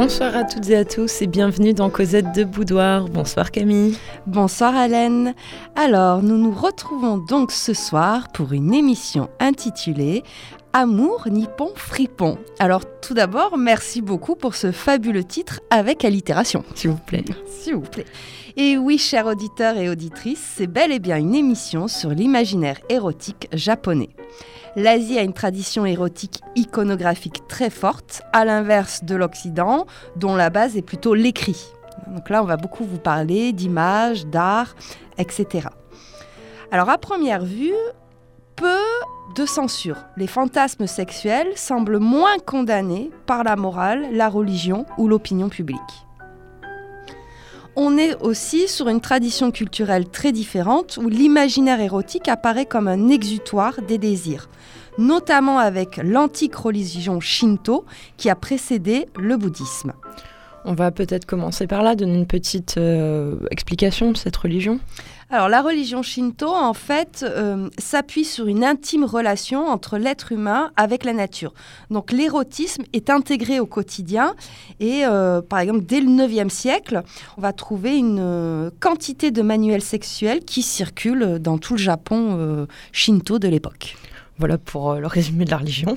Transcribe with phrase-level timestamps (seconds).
[0.00, 3.08] Bonsoir à toutes et à tous et bienvenue dans Cosette de Boudoir.
[3.08, 3.98] Bonsoir Camille.
[4.28, 5.34] Bonsoir Alain.
[5.74, 10.22] Alors, nous nous retrouvons donc ce soir pour une émission intitulée
[10.72, 12.38] Amour nippon fripon.
[12.60, 16.62] Alors, tout d'abord, merci beaucoup pour ce fabuleux titre avec allitération.
[16.76, 17.24] S'il vous plaît.
[17.48, 18.06] S'il vous plaît.
[18.56, 23.48] Et oui, chers auditeurs et auditrices, c'est bel et bien une émission sur l'imaginaire érotique
[23.52, 24.10] japonais.
[24.76, 29.86] L'Asie a une tradition érotique iconographique très forte, à l'inverse de l'Occident,
[30.16, 31.66] dont la base est plutôt l'écrit.
[32.08, 34.74] Donc là, on va beaucoup vous parler d'images, d'art,
[35.18, 35.68] etc.
[36.70, 37.74] Alors à première vue,
[38.56, 38.78] peu
[39.34, 39.96] de censure.
[40.16, 46.07] Les fantasmes sexuels semblent moins condamnés par la morale, la religion ou l'opinion publique.
[47.80, 53.08] On est aussi sur une tradition culturelle très différente où l'imaginaire érotique apparaît comme un
[53.08, 54.48] exutoire des désirs,
[54.98, 57.84] notamment avec l'antique religion shinto
[58.16, 59.92] qui a précédé le bouddhisme.
[60.64, 64.80] On va peut-être commencer par là, donner une petite euh, explication de cette religion.
[65.30, 70.70] Alors la religion shinto, en fait, euh, s'appuie sur une intime relation entre l'être humain
[70.76, 71.52] avec la nature.
[71.90, 74.34] Donc l'érotisme est intégré au quotidien
[74.80, 77.02] et, euh, par exemple, dès le 9e siècle,
[77.36, 82.66] on va trouver une euh, quantité de manuels sexuels qui circulent dans tout le Japon
[82.92, 83.96] shinto de l'époque.
[84.38, 85.96] Voilà pour euh, le résumé de la religion.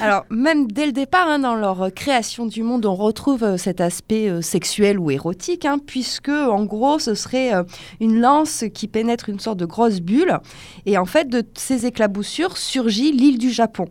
[0.00, 3.80] Alors, même dès le départ, hein, dans leur création du monde, on retrouve euh, cet
[3.82, 7.52] aspect euh, sexuel ou érotique, hein, puisque, en gros, ce serait
[8.00, 10.38] une lance qui pénètre une sorte de grosse bulle.
[10.86, 13.86] Et en fait, de ces éclaboussures surgit l'île du Japon.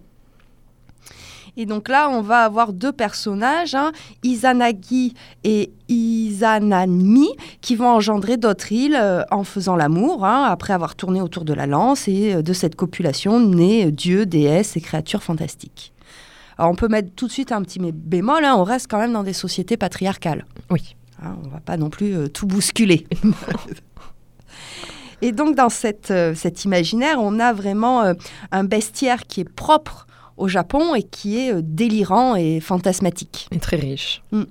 [1.55, 3.91] Et donc là, on va avoir deux personnages, hein,
[4.23, 7.29] Izanagi et Izanami,
[7.61, 11.53] qui vont engendrer d'autres îles euh, en faisant l'amour, hein, après avoir tourné autour de
[11.53, 15.93] la lance, et euh, de cette copulation naît dieux, déesses et créatures fantastiques.
[16.57, 19.13] Alors on peut mettre tout de suite un petit bémol, hein, on reste quand même
[19.13, 20.45] dans des sociétés patriarcales.
[20.71, 20.95] Oui.
[21.21, 23.05] on ne va pas non plus euh, tout bousculer.
[25.21, 28.13] Et donc dans cette, cet imaginaire, on a vraiment
[28.51, 30.05] un bestiaire qui est propre
[30.37, 33.47] au Japon et qui est euh, délirant et fantasmatique.
[33.51, 34.21] Et très riche.
[34.31, 34.43] Mm.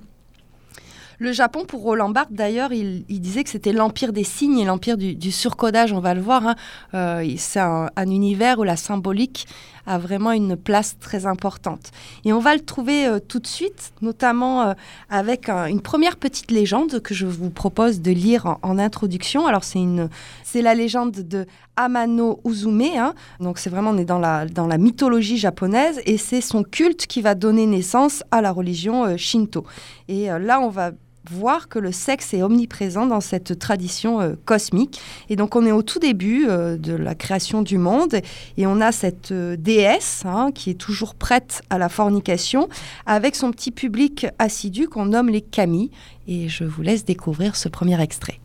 [1.18, 4.96] Le Japon, pour Roland Barthes, d'ailleurs, il, disait que c'était l'empire des signes et l'empire
[4.96, 6.44] du, surcodage, on va le voir.
[6.48, 6.54] Hein.
[6.94, 9.46] Euh, c'est un, univers où la symbolique
[9.86, 11.90] a vraiment une place très importante.
[12.24, 14.74] Et on va le trouver euh, tout de suite, notamment euh,
[15.10, 19.46] avec une première petite légende que je vous propose de lire en, introduction.
[19.46, 20.08] Alors, c'est, une,
[20.44, 22.82] c'est la légende de Amano Uzume.
[22.96, 23.14] Hein.
[23.40, 27.06] Donc, c'est vraiment, on est dans la, dans la mythologie japonaise et c'est son culte
[27.06, 29.64] qui va donner naissance à la religion Shinto.
[30.08, 30.92] Et là, on va
[31.30, 35.00] voir que le sexe est omniprésent dans cette tradition euh, cosmique.
[35.28, 38.16] Et donc on est au tout début euh, de la création du monde
[38.56, 42.68] et on a cette euh, déesse hein, qui est toujours prête à la fornication
[43.06, 45.90] avec son petit public assidu qu'on nomme les kami.
[46.26, 48.38] Et je vous laisse découvrir ce premier extrait.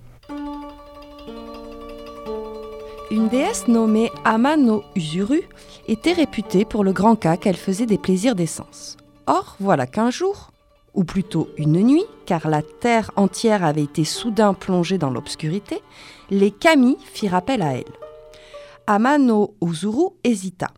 [3.10, 5.42] Une déesse nommée Amano Usuru
[5.88, 8.98] était réputée pour le grand cas qu'elle faisait des plaisirs d'essence.
[9.28, 10.52] Or, voilà qu'un jour,
[10.98, 15.82] ou plutôt une nuit, car la terre entière avait été soudain plongée dans l'obscurité,
[16.32, 17.94] les kami firent appel à elle.
[18.88, 20.72] Amano Uzuru hésita.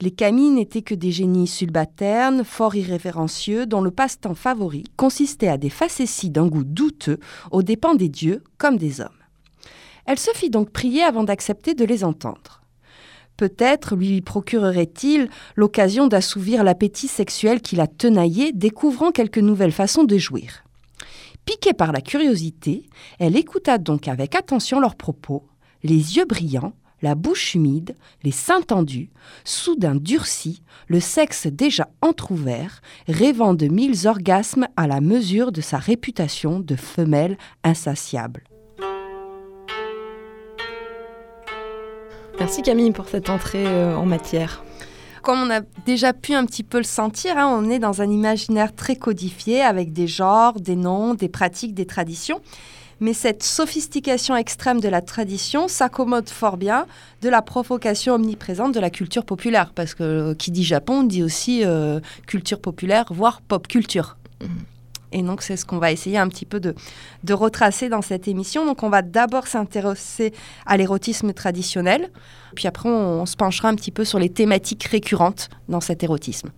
[0.00, 5.58] Les kami n'étaient que des génies subalternes, fort irrévérencieux, dont le passe-temps favori consistait à
[5.58, 7.18] des facéties d'un goût douteux
[7.50, 9.10] aux dépens des dieux comme des hommes.
[10.06, 12.62] Elle se fit donc prier avant d'accepter de les entendre.
[13.38, 20.18] Peut-être lui procurerait-il l'occasion d'assouvir l'appétit sexuel qui la tenaillait, découvrant quelques nouvelles façons de
[20.18, 20.64] jouir.
[21.44, 22.82] Piquée par la curiosité,
[23.20, 25.46] elle écouta donc avec attention leurs propos,
[25.84, 27.94] les yeux brillants, la bouche humide,
[28.24, 29.08] les seins tendus,
[29.44, 35.78] soudain durcis, le sexe déjà entr'ouvert, rêvant de mille orgasmes à la mesure de sa
[35.78, 38.47] réputation de femelle insatiable.
[42.40, 44.62] Merci Camille pour cette entrée euh, en matière.
[45.22, 48.08] Comme on a déjà pu un petit peu le sentir, hein, on est dans un
[48.08, 52.40] imaginaire très codifié avec des genres, des noms, des pratiques, des traditions.
[53.00, 56.86] Mais cette sophistication extrême de la tradition s'accommode fort bien
[57.22, 59.72] de la provocation omniprésente de la culture populaire.
[59.74, 64.16] Parce que euh, qui dit Japon dit aussi euh, culture populaire, voire pop culture.
[64.40, 64.46] Mmh.
[65.12, 66.74] Et donc, c'est ce qu'on va essayer un petit peu de,
[67.24, 68.66] de, retracer dans cette émission.
[68.66, 70.32] Donc, on va d'abord s'intéresser
[70.66, 72.10] à l'érotisme traditionnel,
[72.54, 76.50] puis après, on, se penchera un petit peu sur les thématiques récurrentes dans cet érotisme.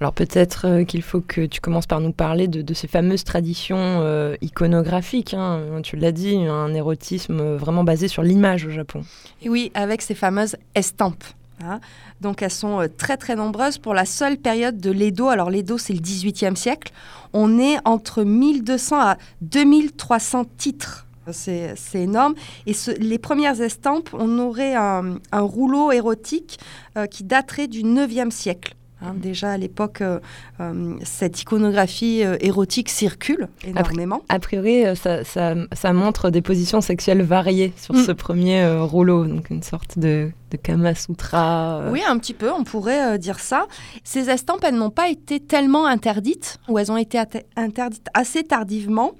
[0.00, 3.76] Alors peut-être euh, qu'il faut que tu commences par nous parler de, ces fameuses traditions
[3.78, 5.34] euh, iconographiques.
[5.34, 5.80] Hein.
[5.84, 9.02] Tu l'as dit, un érotisme vraiment basé sur l'image au Japon.
[9.40, 11.24] Et oui, avec ces fameuses estampes.
[11.62, 11.80] Hein.
[12.20, 15.28] Donc elles sont euh, très très nombreuses pour la seule période de l'Edo.
[15.28, 16.92] Alors l'Edo c'est le 18e siècle.
[17.32, 21.06] On est entre 1200 à 2300 titres.
[21.32, 22.34] C'est énorme.
[22.66, 26.58] Et les premières estampes, on aurait un, rouleau érotique
[26.98, 28.76] euh, qui daterait du 9e siècle.
[29.04, 30.18] Hein, déjà à l'époque, euh,
[30.60, 34.22] euh, cette iconographie euh, érotique circule énormément.
[34.28, 38.04] A, priori, ça, montre des positions sexuelles variées sur mm.
[38.04, 41.82] ce premier rouleau, donc une sorte de, de Kama Sutra.
[41.90, 43.66] Oui, un petit peu, on pourrait dire ça.
[44.04, 47.18] Ces estampes, elles n'ont pas été tellement interdites, ou elles ont été
[47.56, 49.12] interdites assez tardivement.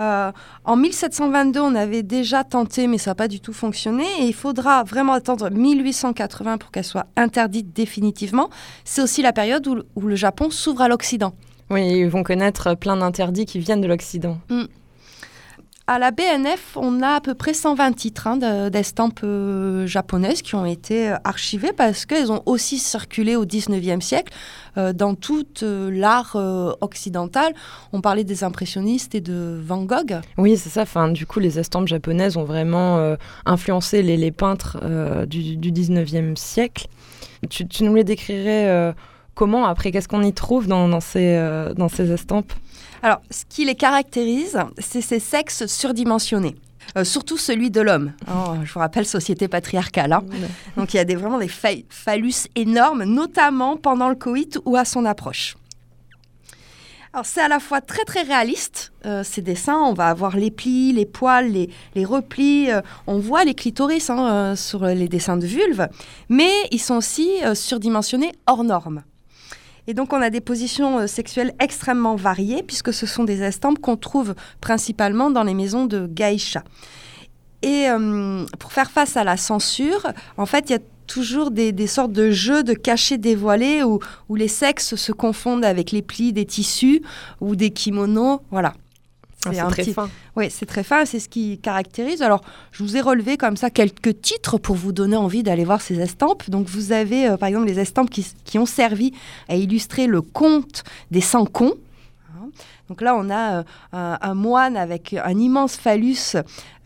[0.00, 0.32] Euh,
[0.64, 4.04] en 1722, on avait déjà tenté, mais ça n'a pas du tout fonctionné.
[4.20, 8.50] Et il faudra vraiment attendre 1880 pour qu'elle soit interdite définitivement.
[8.84, 11.34] C'est aussi la période où, le Japon s'ouvre à l'Occident.
[11.70, 14.38] Oui, ils vont connaître plein d'interdits qui viennent de l'Occident.
[14.48, 14.64] Mm
[15.90, 18.36] à la BNF, on a à peu près 120 titres hein,
[18.70, 24.00] d'estampes euh, japonaises qui ont été euh, archivées parce qu'elles ont aussi circulé au 19e
[24.00, 24.32] siècle
[24.78, 26.36] euh, dans tout l'art
[26.80, 27.54] occidental.
[27.92, 30.20] On parlait des impressionnistes et de Van Gogh.
[30.38, 30.84] Oui, c'est ça.
[31.08, 34.78] Du coup, les estampes japonaises ont vraiment influencé les, peintres
[35.26, 36.86] du, 19e siècle.
[37.48, 38.94] Tu, nous les décrirais
[39.34, 41.36] comment après Qu'est-ce qu'on y trouve dans, ces,
[41.76, 42.52] dans ces estampes?
[43.02, 46.56] Alors, ce qui les caractérise, c'est ces sexes surdimensionnés.
[46.96, 48.12] Euh, surtout celui de l'homme.
[48.28, 50.12] Oh, je vous rappelle, société patriarcale.
[50.12, 50.24] Hein.
[50.76, 51.50] Donc il y a des, vraiment des
[51.88, 55.56] phallus énormes, notamment pendant le coït ou à son approche.
[57.12, 60.52] Alors c'est à la fois très très réaliste, euh, ces dessins, on va avoir les
[60.52, 61.50] plis, les poils,
[61.94, 65.88] les, replis, euh, on voit les clitoris hein, sur les dessins de vulve,
[66.28, 69.02] mais ils sont aussi surdimensionnés hors normes.
[69.90, 73.80] Et donc on a des positions euh, sexuelles extrêmement variées, puisque ce sont des estampes
[73.80, 76.62] qu'on trouve principalement dans les maisons de geisha.
[77.62, 80.06] Et euh, pour faire face à la censure,
[80.36, 83.98] en fait, il y a toujours des, sortes de jeux de cachets dévoilés où,
[84.28, 87.02] où les sexes se confondent avec les plis des tissus
[87.40, 88.42] ou des kimonos.
[88.52, 88.74] Voilà.
[89.46, 90.10] Ah, c'est très fin.
[90.36, 92.20] Oui, c'est très fin, c'est ce qui caractérise.
[92.20, 92.42] Alors,
[92.72, 95.98] je vous ai relevé comme ça quelques titres pour vous donner envie d'aller voir ces
[96.00, 96.50] estampes.
[96.50, 99.12] Donc, vous avez euh, par exemple les estampes qui, ont servi
[99.48, 101.74] à illustrer le conte des sans cons.
[102.34, 102.48] Hein.
[102.88, 106.36] Donc là, on a euh, un, moine avec un immense phallus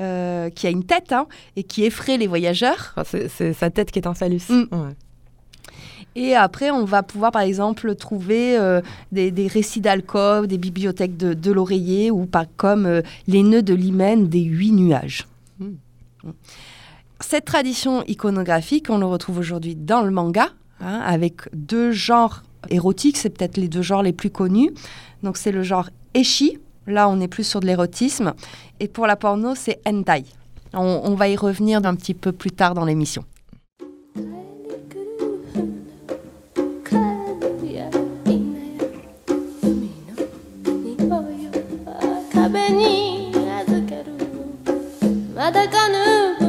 [0.00, 2.94] euh, qui a une tête hein, et qui effraie les voyageurs.
[3.04, 4.42] c'est sa tête qui est un phallus.
[4.48, 4.94] Mm.
[6.16, 8.81] Et après, on va pouvoir, par exemple, trouver euh,
[9.11, 14.28] des, récits d'alcove, des bibliothèques de, l'oreiller, ou pas comme euh, les nœuds de l'hymen
[14.28, 15.26] des huit nuages.
[15.58, 15.75] Hmm.
[17.20, 20.49] Cette tradition iconographique, on le retrouve aujourd'hui dans le manga,
[20.81, 24.70] hein, avec deux genres érotiques, c'est peut-être les deux genres les plus connus.
[25.22, 28.34] Donc c'est le genre eshi, là on est plus sur de l'érotisme,
[28.78, 30.25] et pour la porno, c'est hentai.
[30.75, 33.25] on va y revenir un petit peu plus tard dans l'émission.
[42.54, 44.04] 壁に預ける。
[45.34, 46.44] まだかぬ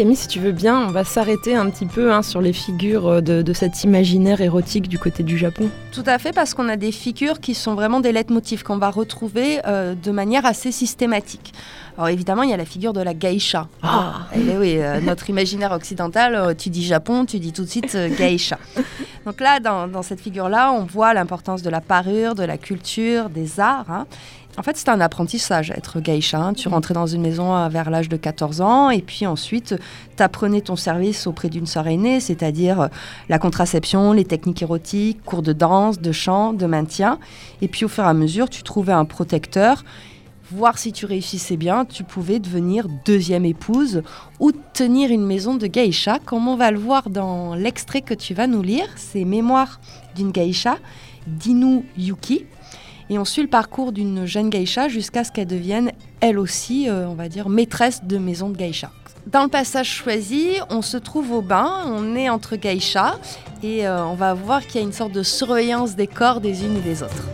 [0.00, 3.06] Camille, si tu veux bien, on va s'arrêter un petit peu hein, sur les figures
[3.06, 5.68] euh, de, cet imaginaire érotique du côté du Japon.
[5.92, 8.88] Tout à fait, parce qu'on a des figures qui sont vraiment des leitmotifs qu'on va
[8.88, 11.52] retrouver euh, de manière assez systématique.
[11.98, 13.68] Alors évidemment, il y a la figure de la geisha.
[13.82, 14.20] Ah.
[14.34, 18.58] Eh oui, euh, notre imaginaire occidental, tu dis Japon, tu dis tout de suite geisha.
[19.26, 23.60] Donc là, dans, cette figure-là, on voit l'importance de la parure, de la culture, des
[23.60, 23.90] arts.
[23.90, 24.06] Hein.
[24.58, 26.38] En fait, c'était un apprentissage, être geisha.
[26.38, 26.54] Hein.
[26.54, 26.72] Tu mm.
[26.72, 29.76] rentrais dans une maison vers l'âge de 14 ans et puis ensuite,
[30.16, 32.88] tu apprenais ton service auprès d'une sœur aînée, c'est-à-dire euh,
[33.28, 37.18] la contraception, les techniques érotiques, cours de danse, de chant, de maintien.
[37.62, 39.84] Et puis au fur et à mesure, tu trouvais un protecteur
[40.52, 44.02] voir si tu réussissais bien, tu pouvais devenir deuxième épouse
[44.40, 48.34] ou tenir une maison de geisha, comme on va le voir dans l'extrait que tu
[48.34, 48.86] vas nous lire.
[48.96, 49.80] C'est Mémoire
[50.16, 50.76] d'une geisha,
[51.26, 52.46] d'Inu Yuki.
[53.10, 55.90] Et on suit le parcours d'une jeune geisha jusqu'à ce qu'elle devienne,
[56.20, 58.92] elle aussi, euh, on va dire, maîtresse de maison de geisha.
[59.26, 63.18] Dans le passage choisi, on se trouve au bain, on est entre geisha
[63.64, 66.64] et euh, on va voir qu'il y a une sorte de surveillance des corps des
[66.64, 67.28] unes et des autres.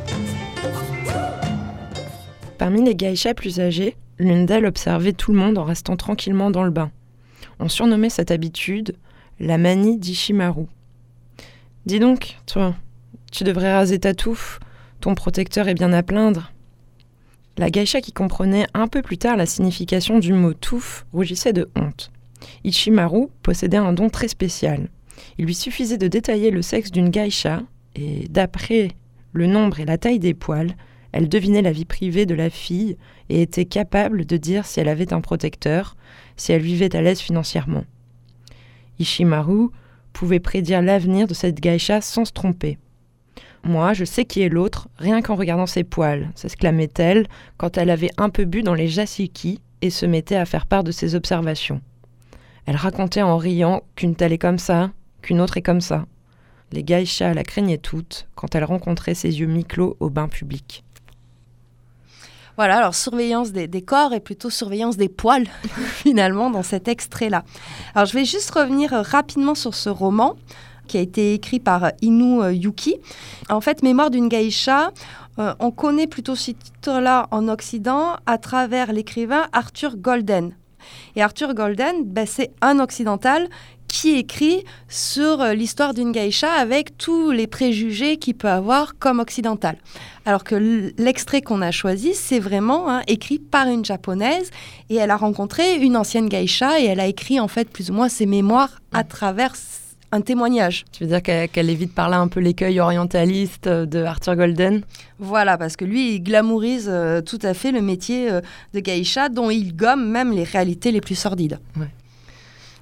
[2.56, 6.64] Parmi les geishas plus âgés, l'une d'elles observait tout le monde en restant tranquillement dans
[6.64, 6.90] le bain.
[7.60, 8.96] On surnommait cette habitude
[9.40, 10.64] la manie d'Ishimaru.
[11.84, 12.74] Dis donc, toi,
[13.30, 14.58] tu devrais raser ta touffe,
[15.00, 16.52] ton protecteur est bien à plaindre.
[17.58, 21.70] La geisha qui comprenait un peu plus tard la signification du mot touffe rougissait de
[21.74, 22.10] honte.
[22.64, 24.88] Ichimaru possédait un don très spécial.
[25.38, 27.62] Il lui suffisait de détailler le sexe d'une geisha,
[27.94, 28.90] et d'après
[29.32, 30.74] le nombre et la taille des poils,
[31.12, 32.98] elle devinait la vie privée de la fille
[33.30, 35.96] et était capable de dire si elle avait un protecteur,
[36.36, 37.84] si elle vivait à l'aise financièrement.
[38.98, 39.68] Ishimaru
[40.12, 42.78] pouvait prédire l'avenir de cette geisha sans se tromper.
[43.66, 48.12] Moi, je sais qui est l'autre, rien qu'en regardant ses poils, s'exclamait-elle quand elle avait
[48.16, 51.80] un peu bu dans les jasiki et se mettait à faire part de ses observations.
[52.66, 56.06] Elle racontait en riant qu'une telle est comme ça, qu'une autre est comme ça.
[56.70, 60.84] Les geishas la craignaient toutes quand elle rencontrait ses yeux mi-clos au bain public.
[62.56, 65.48] Voilà, alors surveillance des, corps et plutôt surveillance des poils,
[65.88, 67.42] finalement, dans cet extrait-là.
[67.96, 70.36] Alors je vais juste revenir euh, rapidement sur ce roman
[70.86, 72.96] qui a été écrit par euh, Inu euh, Yuki.
[73.50, 74.92] En fait, Mémoire d'une geisha,
[75.60, 80.54] on connaît plutôt ce titre-là en Occident à travers l'écrivain Arthur Golden.
[81.14, 83.48] Et Arthur Golden, ben, c'est un occidental
[83.88, 89.20] qui écrit sur euh, l'histoire d'une geisha avec tous les préjugés qu'il peut avoir comme
[89.20, 89.78] occidental.
[90.24, 90.54] Alors que
[90.98, 94.50] l'extrait qu'on a choisi, c'est vraiment hein, écrit par une japonaise
[94.90, 97.94] et elle a rencontré une ancienne geisha et elle a écrit en fait plus ou
[97.94, 99.54] moins ses mémoires à travers
[100.16, 100.84] un témoignage.
[100.92, 104.82] Tu veux dire qu'elle évite par là un peu l'écueil orientaliste de Arthur Golden?
[105.18, 108.40] Voilà, parce que lui, il glamourise euh, tout à fait le métier euh,
[108.74, 111.58] de geisha, dont il gomme même les réalités les plus sordides.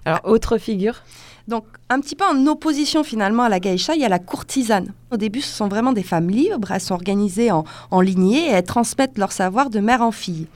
[0.05, 1.03] Alors, autre figure?
[1.47, 4.93] Donc, un petit peu en opposition finalement à la geisha, il y a la courtisane.
[5.11, 8.53] Au début, ce sont vraiment des femmes libres, elles sont organisées en, en lignées et
[8.53, 10.47] elles transmettent leur savoir de mère en fille.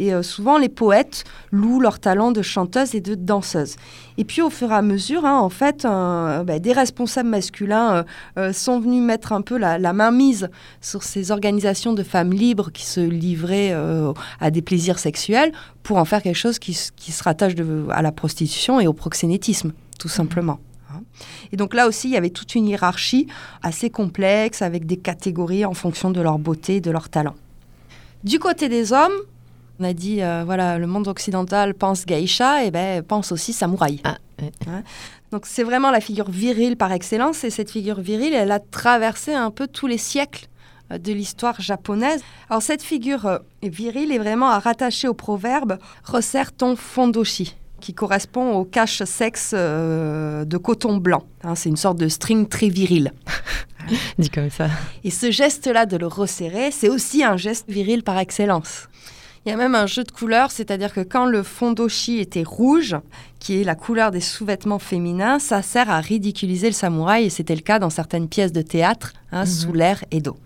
[0.00, 3.76] Et euh, souvent, les poètes louent leur talent de chanteuse et de danseuse.
[4.16, 8.02] Et puis, au fur et à mesure, hein, en fait, bah, des responsables masculins euh,
[8.38, 10.48] euh, sont venus mettre un peu la, main mise
[10.80, 13.74] sur ces organisations de femmes libres qui se livraient
[14.40, 17.54] à des plaisirs sexuels pour en faire quelque chose qui, se rattache
[17.90, 20.58] à la prostitution et au proxénétisme tout simplement.
[20.90, 21.02] Hein.
[21.52, 23.28] Et donc là aussi, il y avait toute une hiérarchie
[23.62, 27.34] assez complexe avec des catégories en fonction de leur beauté, de leur talent.
[28.24, 29.12] Du côté des hommes,
[29.78, 34.00] on a dit, euh, voilà, le monde occidental pense geisha, et ben pense aussi samouraï.
[34.04, 34.18] Ah,
[34.66, 34.82] hein.
[35.32, 39.32] Donc c'est vraiment la figure virile par excellence, et cette figure virile, elle a traversé
[39.32, 40.49] un peu tous les siècles
[40.98, 42.22] de l'histoire japonaise.
[42.48, 47.94] Alors cette figure euh, virile est vraiment à rattacher au proverbe «resserre ton fondoshi» qui
[47.94, 51.24] correspond au cache-sexe euh, de coton blanc.
[51.42, 53.12] Hein, c'est une sorte de string très viril.
[54.18, 54.68] Dit comme ça.
[55.02, 58.88] Et ce geste-là de le resserrer, c'est aussi un geste viril par excellence.
[59.46, 62.42] Il y a même un jeu de couleurs, c'est-à-dire que quand le fond d'oshi était
[62.42, 62.96] rouge,
[63.38, 67.54] qui est la couleur des sous-vêtements féminins, ça sert à ridiculiser le samouraï, et c'était
[67.54, 69.46] le cas dans certaines pièces de théâtre, hein, mhm.
[69.46, 70.36] sous l'air Edo.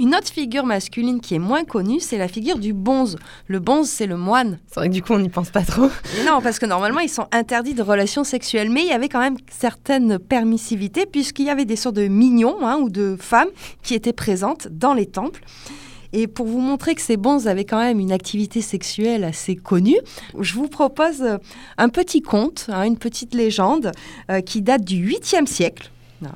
[0.00, 3.18] Une autre figure masculine qui est moins connue, c'est la figure du bonze.
[3.48, 4.58] Le bonze, c'est le moine.
[4.66, 5.90] C'est vrai que du coup, on n'y pense pas trop.
[6.26, 8.70] non, parce que normalement, ils sont interdits de relations sexuelles.
[8.70, 12.66] Mais il y avait quand même certaines permissivités, puisqu'il y avait des sortes de mignons
[12.66, 13.50] hein, ou de femmes
[13.82, 15.42] qui étaient présentes dans les temples.
[16.14, 19.98] Et pour vous montrer que ces bonzes avaient quand même une activité sexuelle assez connue,
[20.38, 21.22] je vous propose
[21.76, 23.92] un petit conte, hein, une petite légende
[24.30, 25.90] euh, qui date du 8e siècle
[26.24, 26.32] hein,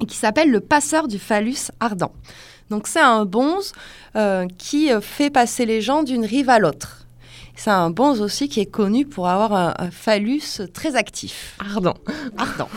[0.00, 2.12] et qui s'appelle Le passeur du phallus ardent.
[2.70, 3.72] Donc c'est un bonze
[4.16, 7.06] euh, qui euh, fait passer les gens d'une rive à l'autre.
[7.54, 11.56] C'est un bonze aussi qui est connu pour avoir un, phallus très actif.
[11.58, 11.94] Ardent.
[12.38, 12.68] Ardent.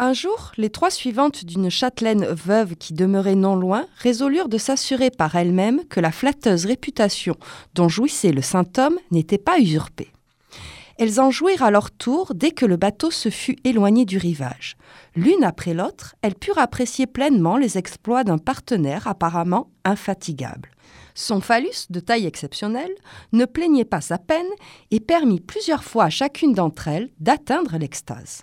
[0.00, 4.56] Un Un jour, les trois suivantes d'une châtelaine veuve qui demeurait non loin résolurent de
[4.56, 7.34] s'assurer par elles-mêmes que la flatteuse réputation
[7.74, 10.12] dont jouissait le saint homme n'était pas usurpée.
[10.98, 14.76] Elles en jouirent à leur tour dès que le bateau se fut éloigné du rivage.
[15.14, 20.72] L'une après l'autre, elles purent apprécier pleinement les exploits d'un partenaire apparemment infatigable.
[21.14, 22.94] Son phallus, de taille exceptionnelle,
[23.32, 24.48] ne plaignait pas sa peine
[24.90, 28.42] et permit plusieurs fois à chacune d'entre elles d'atteindre l'extase.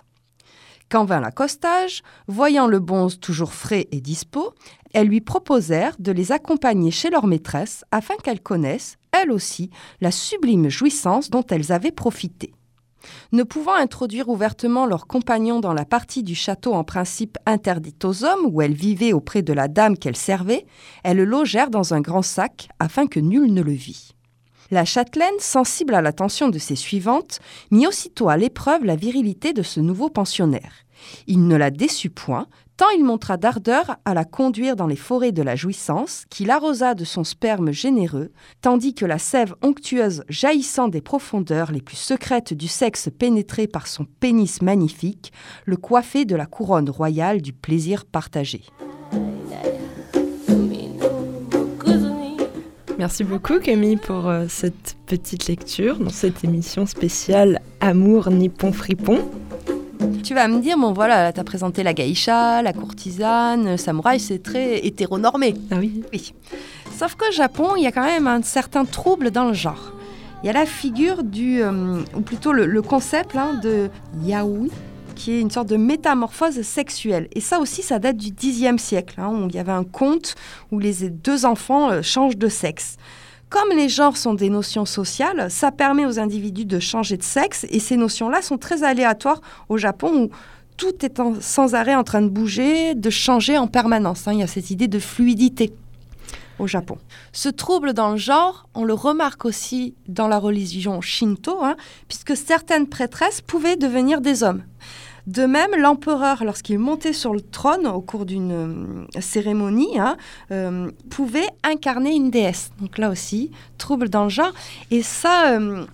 [0.88, 4.54] Quand vint l'accostage, voyant le bonze toujours frais et dispos,
[4.94, 9.70] elles lui proposèrent de les accompagner chez leur maîtresse afin qu'elles connaissent, elles aussi,
[10.00, 12.52] la sublime jouissance dont elles avaient profité.
[13.32, 18.24] Ne pouvant introduire ouvertement leurs compagnons dans la partie du château en principe interdite aux
[18.24, 20.66] hommes, où elles vivaient auprès de la dame qu'elles servaient,
[21.04, 24.12] elles le logèrent dans un grand sac afin que nul ne le vît.
[24.70, 27.38] La châtelaine, sensible à l'attention de ses suivantes,
[27.70, 30.72] mit aussitôt à l'épreuve la virilité de ce nouveau pensionnaire.
[31.28, 35.32] Il ne la déçut point, tant il montra d'ardeur à la conduire dans les forêts
[35.32, 40.88] de la jouissance, qu'il arrosa de son sperme généreux, tandis que la sève onctueuse jaillissant
[40.88, 45.32] des profondeurs les plus secrètes du sexe pénétré par son pénis magnifique,
[45.64, 48.62] le coiffait de la couronne royale du plaisir partagé.
[52.98, 59.18] Merci beaucoup Camille pour euh, cette petite lecture dans cette émission spéciale Amour Nippon Fripon.
[60.22, 64.42] Tu vas me dire, bon voilà, t'as présenté la geisha, la courtisane, le samouraï, c'est
[64.42, 65.54] très hétéronormé.
[65.70, 66.34] Ah oui Oui.
[66.96, 69.92] Sauf qu'au Japon, il y a quand même un certain trouble dans le genre.
[70.42, 73.88] Il y a la figure du, euh, ou plutôt le, le concept hein, de
[74.24, 74.68] yaoi,
[75.14, 77.28] qui est une sorte de métamorphose sexuelle.
[77.32, 80.34] Et ça aussi, ça date du Xe siècle, hein, où il y avait un conte
[80.70, 82.96] où les deux enfants euh, changent de sexe.
[83.48, 87.64] Comme les genres sont des notions sociales, ça permet aux individus de changer de sexe
[87.70, 90.30] et ces notions-là sont très aléatoires au Japon où
[90.76, 94.26] tout est sans arrêt en train de bouger, de changer en permanence.
[94.26, 94.32] hein.
[94.32, 95.72] Il y a cette idée de fluidité
[96.58, 96.98] au Japon.
[97.32, 101.76] Ce trouble dans le genre, on le remarque aussi dans la religion shinto, hein,
[102.08, 104.64] puisque certaines prêtresses pouvaient devenir des hommes.
[105.26, 110.16] De même, l'empereur, lorsqu'il montait sur le trône au cours d'une euh, cérémonie, hein,
[110.52, 112.70] euh, pouvait incarner une déesse.
[112.80, 114.52] Donc là aussi, trouble dans le genre.
[114.92, 115.84] Et ça, euh,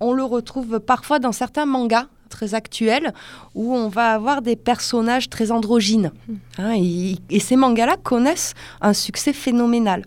[0.00, 3.14] on le retrouve parfois dans certains mangas très actuels
[3.54, 6.12] où on va avoir des personnages très androgynes.
[6.58, 10.04] Hein, et, et ces mangas-là connaissent un succès phénoménal.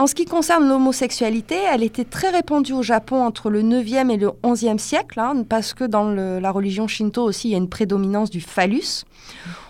[0.00, 4.16] En ce qui concerne l'homosexualité, elle était très répandue au Japon entre le 9e et
[4.16, 7.68] le 11e siècle, hein, parce que dans la religion shinto aussi, il y a une
[7.68, 9.04] prédominance du phallus.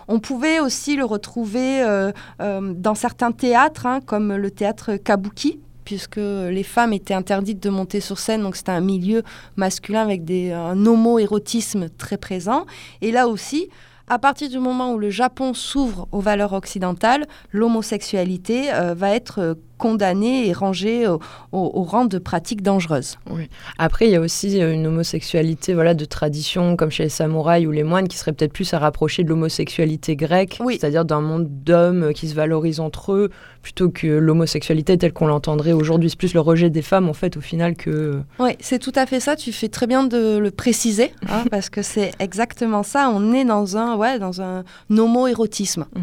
[0.07, 5.59] On pouvait aussi le retrouver euh, euh, dans certains théâtres, hein, comme le théâtre kabuki,
[5.83, 9.23] puisque les femmes étaient interdites de monter sur scène, donc c'était un milieu
[9.57, 12.65] masculin avec un homo-érotisme très présent.
[13.01, 13.67] Et là aussi,
[14.11, 19.57] à partir du moment où le Japon s'ouvre aux valeurs occidentales, l'homosexualité euh, va être
[19.81, 21.19] condamnée et rangée au,
[21.51, 23.17] au- au rang de pratique dangereuse.
[23.79, 27.65] Après, il y a aussi euh, une homosexualité voilà, de tradition, comme chez les samouraïs
[27.67, 30.77] ou les moines, qui serait peut-être plus à rapprocher de l'homosexualité grecque, Oui.
[30.79, 33.29] c'est-à-dire d'un monde d'hommes euh, qui se valorisent entre eux,
[33.63, 36.09] plutôt que l'homosexualité telle qu'on l'entendrait aujourd'hui.
[36.11, 38.21] C'est plus le rejet des femmes, en fait, au final, que...
[38.39, 39.35] Oui, c'est tout à fait ça.
[39.35, 43.11] Tu fais très bien de le préciser, hein, parce que c'est exactement ça.
[43.13, 45.85] On est dans un, ouais, dans un homo-érotisme.
[45.95, 45.99] Mm.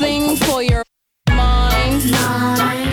[0.00, 0.82] Something for your
[1.28, 2.89] mind, mind,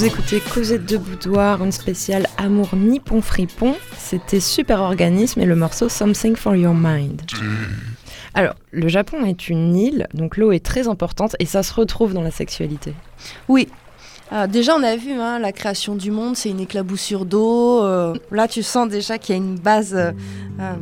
[0.00, 3.74] Vous écoutez Cosette de Boudoir, une spéciale Amour Nippon Fripon.
[3.98, 7.20] C'était Super Organisme et le morceau Something for Your Mind.
[8.32, 12.14] Alors, le Japon est une île, donc l'eau est très importante et ça se retrouve
[12.14, 12.94] dans la sexualité.
[13.46, 13.68] Oui.
[14.32, 17.82] Ah, déjà, on a vu hein, la création du monde, c'est une éclaboussure d'eau.
[17.82, 20.12] euh, là, tu sens déjà qu'il y a une base euh,
[20.60, 20.74] euh,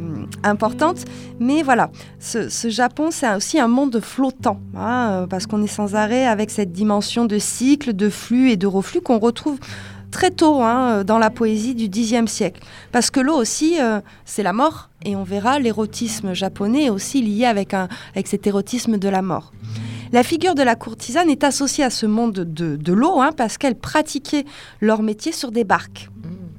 [0.42, 1.06] importante.
[1.40, 6.26] Mais voilà, ce, Japon, c'est aussi un monde flottant, hein, parce qu'on est sans arrêt
[6.26, 9.58] avec cette dimension de cycle, de flux et de reflux qu'on retrouve
[10.10, 12.60] très tôt hein, dans la poésie du Xe siècle.
[12.92, 13.76] Parce que l'eau aussi,
[14.26, 17.74] c'est la mort, et on verra l'érotisme japonais aussi lié avec
[18.26, 19.52] cet érotisme de la mort.
[20.12, 23.58] La figure de la courtisane est associée à ce monde de, de l'eau hein, parce
[23.58, 24.44] qu'elles pratiquaient
[24.80, 26.08] leur métier sur des barques,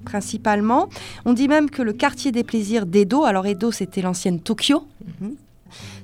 [0.05, 0.89] principalement.
[1.25, 4.83] On dit même que le quartier des plaisirs d'Edo, alors Edo c'était l'ancienne Tokyo,
[5.21, 5.35] mhm,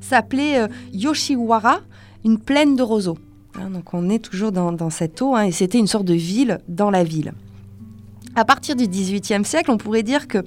[0.02, 1.82] s'appelait euh, Yoshiwara,
[2.24, 3.20] une plaine de roseaux.
[3.60, 6.16] Hein, donc on est toujours dans, dans cette eau hein, et c'était une sorte de
[6.16, 7.32] ville dans la ville.
[8.38, 10.40] À partir du XVIIIe siècle, on pourrait dire que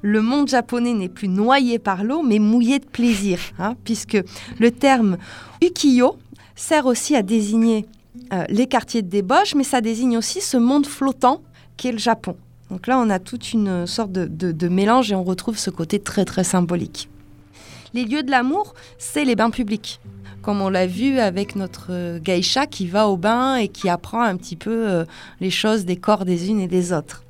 [0.00, 4.18] le monde japonais n'est plus noyé par l'eau, mais mouillé de plaisir, hein, puisque
[4.60, 5.16] le terme
[5.60, 6.18] ukiyo
[6.54, 7.86] sert aussi à désigner
[8.32, 11.42] euh, les quartiers de débauche, mais ça désigne aussi ce monde flottant
[11.76, 12.36] qu'est le Japon.
[12.70, 16.24] Donc là, on a toute une sorte de, mélange et on retrouve ce côté très
[16.24, 17.08] très symbolique.
[17.94, 20.00] Les lieux de l'amour, c'est les bains publics.
[20.40, 24.22] Comme on l'a vu avec notre euh, geisha qui va au bain et qui apprend
[24.22, 25.04] un petit peu euh,
[25.40, 27.22] les choses des corps des unes et des autres.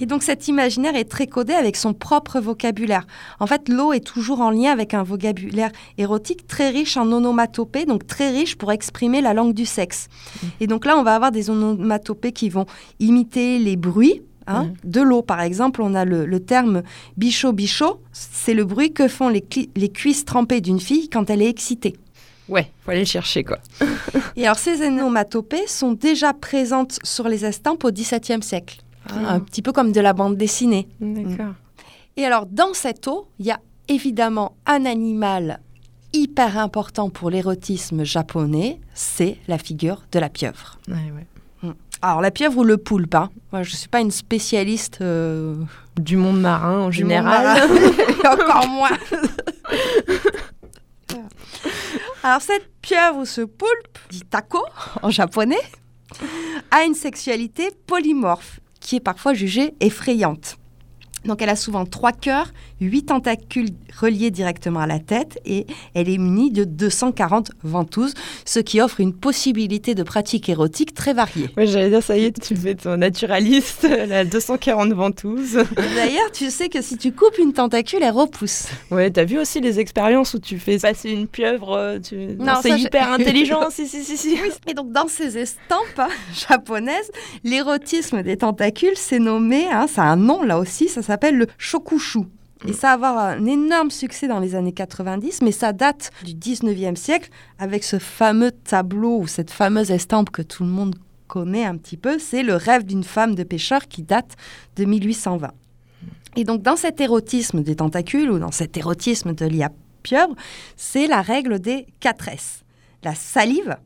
[0.00, 3.06] Et donc cet imaginaire est très codé avec son propre vocabulaire.
[3.38, 7.84] En fait, l'eau est toujours en lien avec un vocabulaire érotique très riche en onomatopées,
[7.84, 10.08] donc très riche pour exprimer la langue du sexe.
[10.60, 12.66] Et donc là, on va avoir des onomatopées qui vont
[12.98, 14.22] imiter les bruits.
[14.46, 14.70] hein.
[14.84, 16.82] De l'eau, par exemple, on a le, le terme
[17.18, 19.44] bichot-bichot, c'est le bruit que font les,
[19.76, 21.96] les cuisses trempées d'une fille quand elle est excitée.
[22.48, 23.58] Ouais, faut aller le chercher quoi.
[24.34, 28.80] Et alors, ces onomatopées sont déjà présentes sur les estampes au XVIIe siècle.
[29.12, 29.24] Hein.
[29.26, 30.88] Un petit peu comme de la bande dessinée.
[31.00, 31.54] D'accord.
[32.16, 35.60] Et alors, dans cette eau, il y a évidemment un animal
[36.12, 40.78] hyper important pour l'érotisme japonais, c'est la figure de la pieuvre.
[40.88, 41.26] Ouais, ouais.
[42.02, 43.28] Alors, la pieuvre ou le poulpe, hein.
[43.52, 45.54] Moi, je ne suis pas une spécialiste euh,
[45.96, 47.44] Du monde marin en du général.
[47.44, 47.66] marin.
[48.24, 48.88] Et encore moins.
[52.22, 54.64] Alors, cette pieuvre ou ce poulpe, dit taco
[55.02, 55.60] en japonais,
[56.70, 60.58] a une sexualité polymorphe qui est parfois jugée effrayante.
[61.24, 66.08] Donc, elle a souvent trois cœurs, huit tentacules reliés directement à la tête et elle
[66.08, 68.14] est munie de 240 ventouses,
[68.44, 71.50] ce qui offre une possibilité de pratique érotique très variée.
[71.56, 75.58] Ouais, j'allais dire, ça y est, tu fais ton naturaliste, la 240 ventouses.
[75.76, 78.66] D'ailleurs, tu sais que si tu coupes une tentacule, elle repousse.
[78.90, 82.16] Ouais, t'as vu aussi les expériences où tu fais passer une pieuvre, euh, tu...
[82.38, 84.36] Non, Non, c'est hyper intelligent, si, si, si, si.
[84.66, 86.08] Et donc, dans ces estampes hein,
[86.48, 87.10] japonaises,
[87.44, 91.46] l'érotisme des tentacules, c'est nommé, hein, ça a un nom là aussi, ça s'appelle le
[91.58, 92.20] shokushu.
[92.66, 96.34] Et ça va avoir un énorme succès dans les années 90, mais ça date du
[96.34, 100.94] 19e siècle avec ce fameux tableau ou cette fameuse estampe que tout le monde
[101.26, 104.36] connaît un petit peu, c'est le rêve d'une femme de pêcheur qui date
[104.76, 105.52] de 1820.
[106.36, 109.70] Et donc dans cet érotisme des tentacules ou dans cet érotisme de l'IA
[110.02, 110.34] pieuvre,
[110.76, 112.64] c'est la règle des 4 S.
[113.04, 113.76] La salive,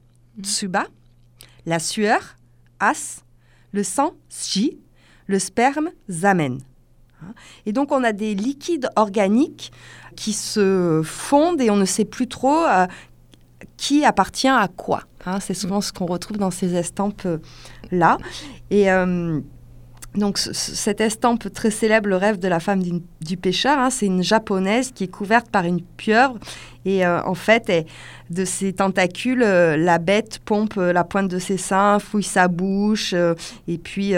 [0.42, 0.86] tsuba,
[1.66, 2.36] la sueur,
[2.80, 3.24] as,
[3.72, 4.78] le sang, shi,
[5.26, 6.60] le sperme, zamen.
[7.28, 7.34] Hein.
[7.66, 9.72] Et donc on a des liquides organiques
[10.16, 12.86] qui se fondent et on ne sait plus trop euh,
[13.76, 15.02] qui appartient à quoi.
[15.26, 15.40] hein.
[15.40, 18.18] C'est souvent ce qu'on retrouve dans ces estampes-là.
[18.70, 19.40] Et euh,
[20.14, 22.82] Donc ce- ce- cette estampe très célèbre, le rêve de la femme
[23.20, 26.38] du pêcheur, hein, c'est une japonaise qui est couverte par une pieuvre
[26.86, 27.84] et euh, en fait, elle-
[28.30, 32.48] de ses tentacules, euh, la bête pompe euh, la pointe de ses seins, fouille sa
[32.48, 33.14] bouche
[33.68, 34.14] et puis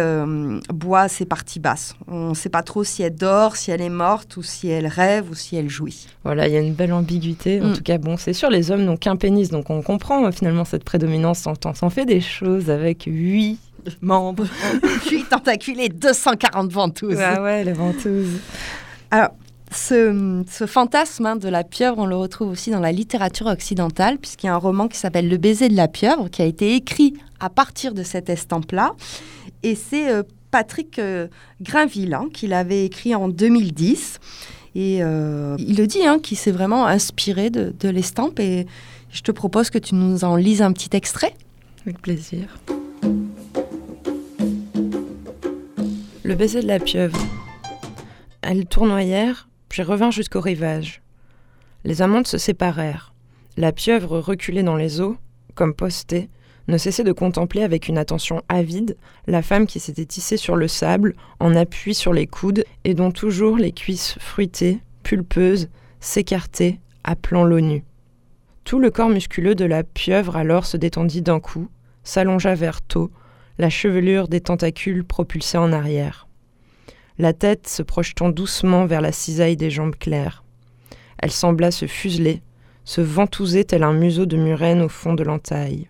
[0.72, 1.94] boit ses parties basses.
[2.08, 4.86] On ne sait pas trop si elle dort, si elle est morte ou si elle
[4.86, 6.06] rêve ou si elle jouit.
[6.24, 7.60] Voilà, il y a une belle ambiguïté.
[7.60, 7.72] En Mm.
[7.74, 10.84] tout cas, bon, c'est sûr, les hommes n'ont qu'un pénis, donc on comprend finalement cette
[10.84, 11.46] prédominance.
[11.46, 13.58] On on s'en fait des choses avec huit
[14.00, 14.46] membres.
[15.06, 17.18] puis tentacules et 240 ventouses.
[17.20, 18.40] ah ouais, les ventouses.
[19.72, 24.16] Ce, ce fantasme hein, de la pieuvre, on le retrouve aussi dans la littérature occidentale,
[24.18, 26.76] puisqu'il y a un roman qui s'appelle Le baiser de la pieuvre, qui a été
[26.76, 28.94] écrit à partir de cette estampe-là.
[29.62, 31.26] Et c'est euh, Patrick euh,
[31.60, 34.18] Grinville hein, qui l'avait écrit en 2010.
[34.76, 38.38] Et euh, il le dit, hein, qu'il s'est vraiment inspiré de, de l'estampe.
[38.38, 38.66] Et
[39.10, 41.34] je te propose que tu nous en lises un petit extrait.
[41.84, 42.46] Avec plaisir.
[46.26, 47.16] Le baiser de la pieuvre.
[48.42, 51.00] Elles tournoyèrent, puis revinrent jusqu'au rivage.
[51.84, 53.14] Les amantes se séparèrent.
[53.56, 55.16] La pieuvre, reculée dans les eaux,
[55.54, 56.28] comme postée,
[56.66, 58.96] ne cessait de contempler avec une attention avide
[59.28, 63.12] la femme qui s'était tissée sur le sable, en appui sur les coudes, et dont
[63.12, 65.68] toujours les cuisses fruitées, pulpeuses,
[66.00, 67.84] s'écartaient, appelant l'eau nue.
[68.64, 71.68] Tout le corps musculeux de la pieuvre alors se détendit d'un coup,
[72.02, 73.12] s'allongea vers tôt,
[73.58, 76.28] la chevelure des tentacules propulsée en arrière.
[77.18, 80.44] La tête se projetant doucement vers la cisaille des jambes claires.
[81.18, 82.42] Elle sembla se fuseler,
[82.84, 85.88] se ventouser tel un museau de murène au fond de l'entaille.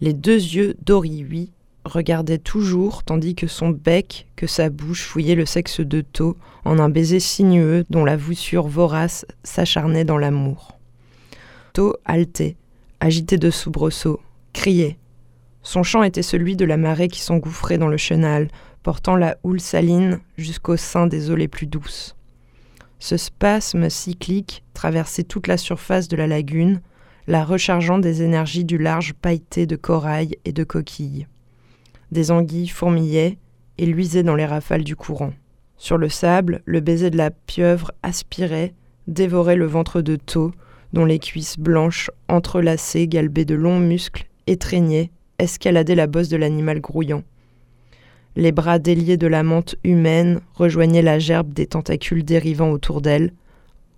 [0.00, 1.52] Les deux yeux d'Orihui
[1.84, 6.78] regardaient toujours tandis que son bec, que sa bouche fouillait le sexe de taux en
[6.78, 10.78] un baiser sinueux dont la voussure vorace s'acharnait dans l'amour.
[11.74, 12.56] Taux haletait,
[13.00, 14.20] agité de soubresauts,
[14.52, 14.96] criait.
[15.64, 18.48] Son chant était celui de la marée qui s'engouffrait dans le chenal,
[18.82, 22.14] portant la houle saline jusqu'au sein des eaux les plus douces.
[22.98, 26.82] Ce spasme cyclique traversait toute la surface de la lagune,
[27.26, 31.26] la rechargeant des énergies du large pailleté de corail et de coquilles.
[32.12, 33.38] Des anguilles fourmillaient
[33.78, 35.32] et luisaient dans les rafales du courant.
[35.78, 38.74] Sur le sable, le baiser de la pieuvre aspirait,
[39.06, 40.52] dévorait le ventre de taux,
[40.92, 46.80] dont les cuisses blanches, entrelacées, galbées de longs muscles, étreignaient, escaladaient la bosse de l'animal
[46.80, 47.22] grouillant.
[48.36, 53.32] Les bras déliés de la menthe humaine rejoignaient la gerbe des tentacules dérivant autour d'elle,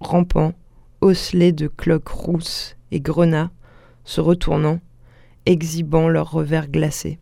[0.00, 0.52] rampant,
[1.00, 3.50] osselés de cloques rousses et grenats,
[4.04, 4.80] se retournant,
[5.46, 7.18] exhibant leurs revers glacés.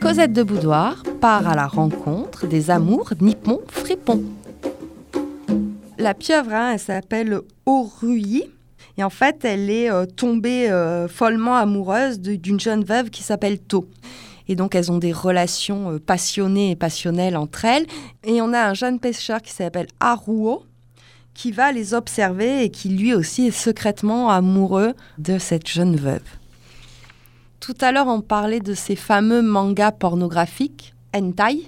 [0.00, 4.24] Cosette de Boudoir part à la rencontre des amours nippons fripons.
[5.98, 8.44] La pieuvre, hein, elle s'appelle Orui.
[8.98, 13.58] Et en fait, elle est euh, tombée euh, follement amoureuse d'une jeune veuve qui s'appelle
[13.58, 13.88] To.
[14.48, 17.86] Et donc, elles ont des relations euh, passionnées et passionnelles entre elles.
[18.24, 20.64] Et on a un jeune pêcheur qui s'appelle Haruo,
[21.34, 26.20] qui va les observer et qui lui aussi est secrètement amoureux de cette jeune veuve.
[27.60, 31.62] Tout à l'heure, on parlait de ces fameux mangas pornographiques, hentai.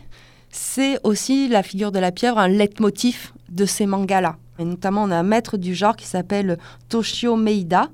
[0.50, 4.36] C'est aussi la figure de la pieuvre, un leitmotiv de ces mangas-là.
[4.58, 7.88] Et notamment, on a un maître du genre qui s'appelle Toshio Meida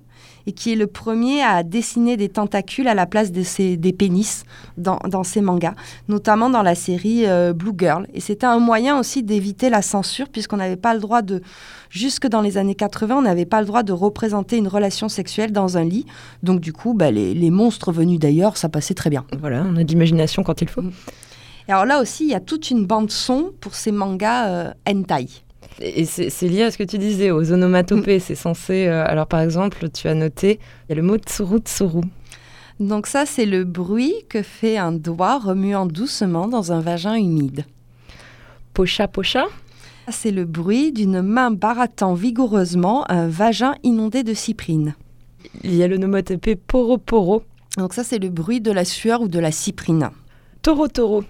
[0.46, 3.92] et qui est le premier à dessiner des tentacules à la place de ces- des
[3.92, 4.44] pénis
[4.78, 5.74] dans, dans ces mangas,
[6.08, 8.06] notamment dans la série euh, Blue Girl.
[8.14, 11.42] Et c'était un moyen aussi d'éviter la censure, puisqu'on n'avait pas le droit de,
[11.90, 15.52] jusque dans les années 80, on n'avait pas le droit de représenter une relation sexuelle
[15.52, 16.06] dans un lit.
[16.42, 19.24] Donc du coup, bah, les, les monstres venus d'ailleurs, ça passait très bien.
[19.38, 20.82] Voilà, on a de l'imagination quand il faut.
[21.68, 24.70] Et alors là aussi, il y a toute une bande son pour ces mangas euh,
[24.88, 25.26] hentai.
[25.80, 28.18] Et c'est lié à ce que tu disais, aux onomatopées.
[28.18, 28.86] C'est censé.
[28.86, 32.02] euh, alors, par exemple, tu as noté, il y a le mot tsuru tsuru.
[32.80, 37.64] Donc ça, c'est le bruit que fait un doigt remuant doucement dans un vagin humide.
[38.74, 39.46] Pocha pocha.
[40.10, 44.94] C'est le bruit d'une main barattant vigoureusement un vagin inondé de cyprine.
[45.64, 47.42] Il y a le nomatopée poro poro.
[47.76, 50.10] Donc ça, c'est le bruit de la sueur ou de la cyprine.
[50.62, 51.24] Toro toro.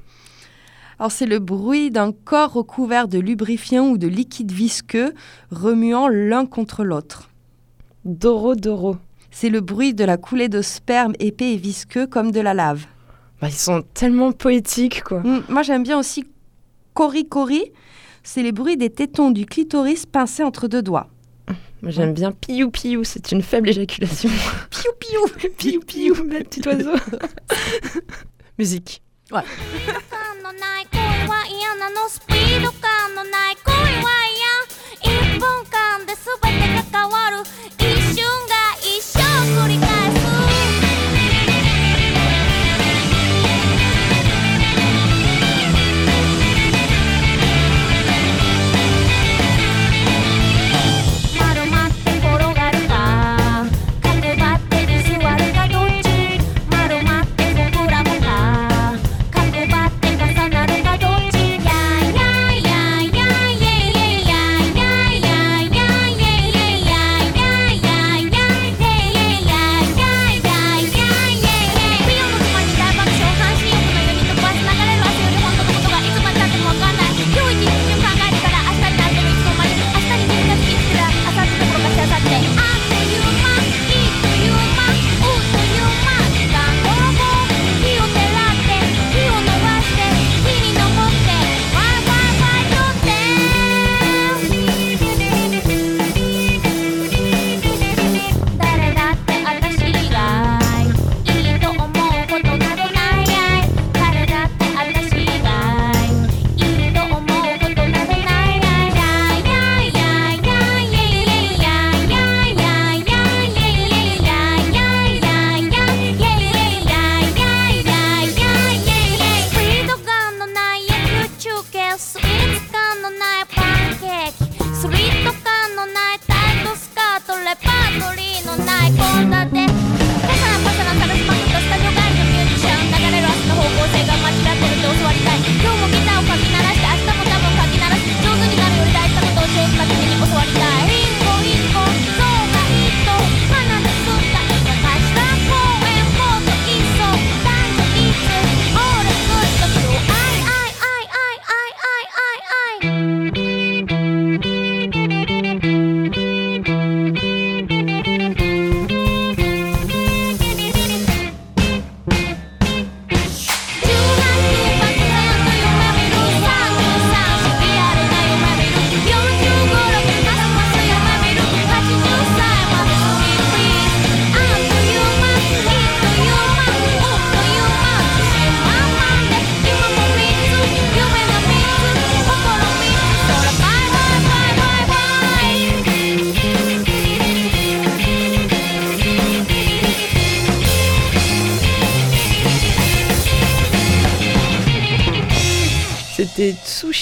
[0.98, 5.14] Alors c'est le bruit d'un corps recouvert de lubrifiant ou de liquide visqueux
[5.50, 7.30] remuant l'un contre l'autre.
[8.04, 8.96] Doro doro.
[9.30, 12.86] C'est le bruit de la coulée de sperme épais et visqueux comme de la lave.
[13.40, 15.20] Bah, ils sont tellement poétiques, quoi.
[15.20, 16.24] Mm, Moi j'aime bien aussi
[16.94, 17.72] cori cori.
[18.24, 21.08] C'est les bruits des tétons du clitoris pincés entre deux doigts.
[21.84, 24.28] J'aime bien piou piou, c'est une faible éjaculation.
[24.70, 26.90] Piou piou piou piou, ma petit oiseau.
[28.58, 29.00] Musique.
[29.30, 29.44] 感
[30.48, 32.08] のない恋は嫌なの。
[32.08, 33.82] スピード感のない恋は
[35.02, 35.34] 嫌。
[35.34, 37.17] 一分間で全てが変わる。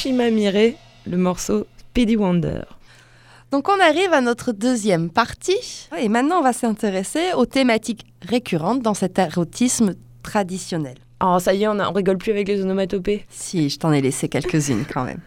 [0.07, 2.61] Tsushima Mire, le morceau Speedy Wonder.
[3.51, 8.83] Donc on arrive à notre deuxième partie et maintenant on va s'intéresser aux thématiques récurrentes
[8.83, 10.95] dans cet érotisme traditionnel.
[11.21, 13.25] Oh, ça y est, on, a- on rigole plus avec les onomatopées.
[13.31, 15.19] Si, je t'en ai laissé quelques-unes quand même.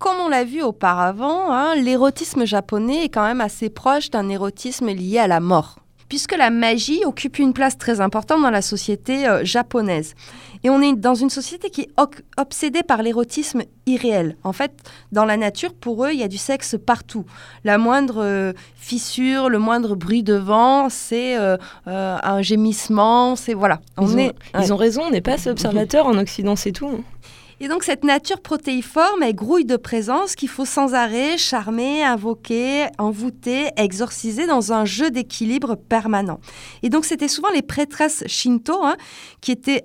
[0.00, 4.88] Comme on l'a vu auparavant, hein, l'érotisme japonais est quand même assez proche d'un érotisme
[4.88, 5.76] lié à la mort,
[6.12, 10.14] puisque la magie occupe une place très importante dans la société euh, japonaise.
[10.62, 11.88] Et on est dans une société qui est
[12.36, 14.36] obsédée par l'érotisme irréel.
[14.44, 14.72] En fait,
[15.10, 17.24] dans la nature, pour eux, il y a du sexe partout.
[17.64, 21.56] La moindre euh, fissure, le moindre bruit de vent, c'est euh,
[21.88, 23.80] euh, un gémissement, c'est voilà.
[23.96, 26.72] On Ils, ont, est, ils ont raison, on n'est pas assez observateurs en Occident, c'est
[26.72, 26.88] tout.
[26.88, 27.00] hein.
[27.62, 32.88] Et donc cette nature protéiforme, elle grouille de présence qu'il faut sans arrêt charmer, invoquer,
[32.98, 36.40] envoûter, exorciser dans un jeu d'équilibre permanent.
[36.82, 38.96] Et donc c'était souvent les prêtresses shinto hein,
[39.40, 39.84] qui étaient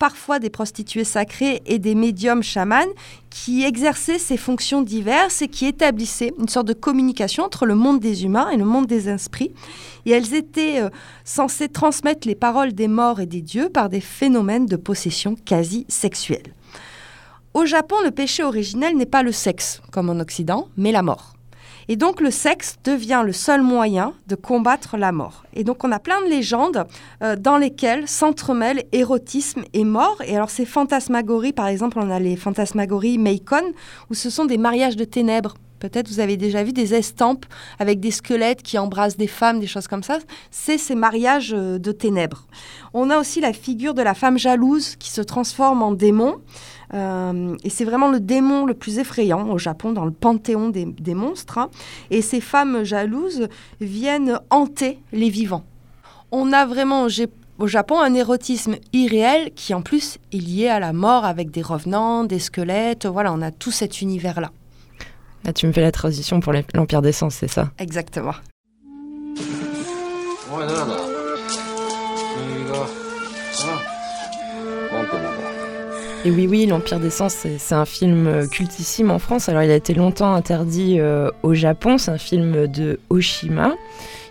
[0.00, 2.92] parfois des prostituées sacrées et des médiums chamans
[3.30, 8.00] qui exerçaient ces fonctions diverses et qui établissaient une sorte de communication entre le monde
[8.00, 9.52] des humains et le monde des esprits.
[10.06, 10.90] Et elles étaient euh,
[11.24, 15.86] censées transmettre les paroles des morts et des dieux par des phénomènes de possession quasi
[15.88, 16.52] sexuelle.
[17.54, 21.34] Au Japon, le péché originel n'est pas le sexe, comme en Occident, mais la mort.
[21.88, 25.44] Et donc le sexe devient le seul moyen de combattre la mort.
[25.52, 26.86] Et donc on a plein de légendes
[27.22, 30.16] euh, dans lesquelles s'entremêlent érotisme et mort.
[30.24, 33.72] Et alors ces fantasmagories, par exemple, on a les fantasmagories Meikon,
[34.08, 35.54] où ce sont des mariages de ténèbres.
[35.82, 37.44] Peut-être vous avez déjà vu des estampes
[37.80, 40.20] avec des squelettes qui embrassent des femmes, des choses comme ça.
[40.52, 42.46] C'est ces mariages euh, de ténèbres.
[42.94, 46.36] On a aussi la figure de la femme jalouse qui se transforme en démon.
[46.94, 51.14] Euh, et c'est vraiment le démon le plus effrayant au Japon, dans le panthéon des,
[51.14, 51.58] monstres.
[51.58, 51.70] Hein.
[52.10, 53.48] Et ces femmes jalouses
[53.80, 55.64] viennent hanter les vivants.
[56.30, 57.06] On a vraiment
[57.58, 61.62] au Japon un érotisme irréel qui en plus est lié à la mort avec des
[61.62, 63.06] revenants, des squelettes.
[63.06, 64.50] Voilà, on a tout cet univers-là.
[65.44, 67.70] Là, tu me fais la transition pour l'Empire des Sens, c'est ça?
[67.78, 68.34] Exactement.
[70.54, 71.11] Ouais, non, non.
[76.24, 79.48] Et oui, oui, l'Empire des Sens, c'est un film euh, cultissime en France.
[79.48, 81.98] Alors, il a été longtemps interdit euh, au Japon.
[81.98, 83.74] C'est un film de Oshima.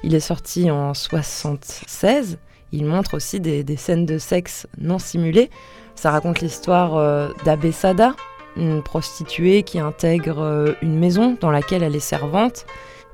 [0.02, 2.38] Il est sorti en 76.
[2.72, 5.50] Il montre aussi des, scènes de sexe non simulées.
[5.96, 8.16] Ça raconte l'histoire euh, d'Abesada,
[8.56, 12.66] une prostituée qui intègre une maison dans laquelle elle est servante.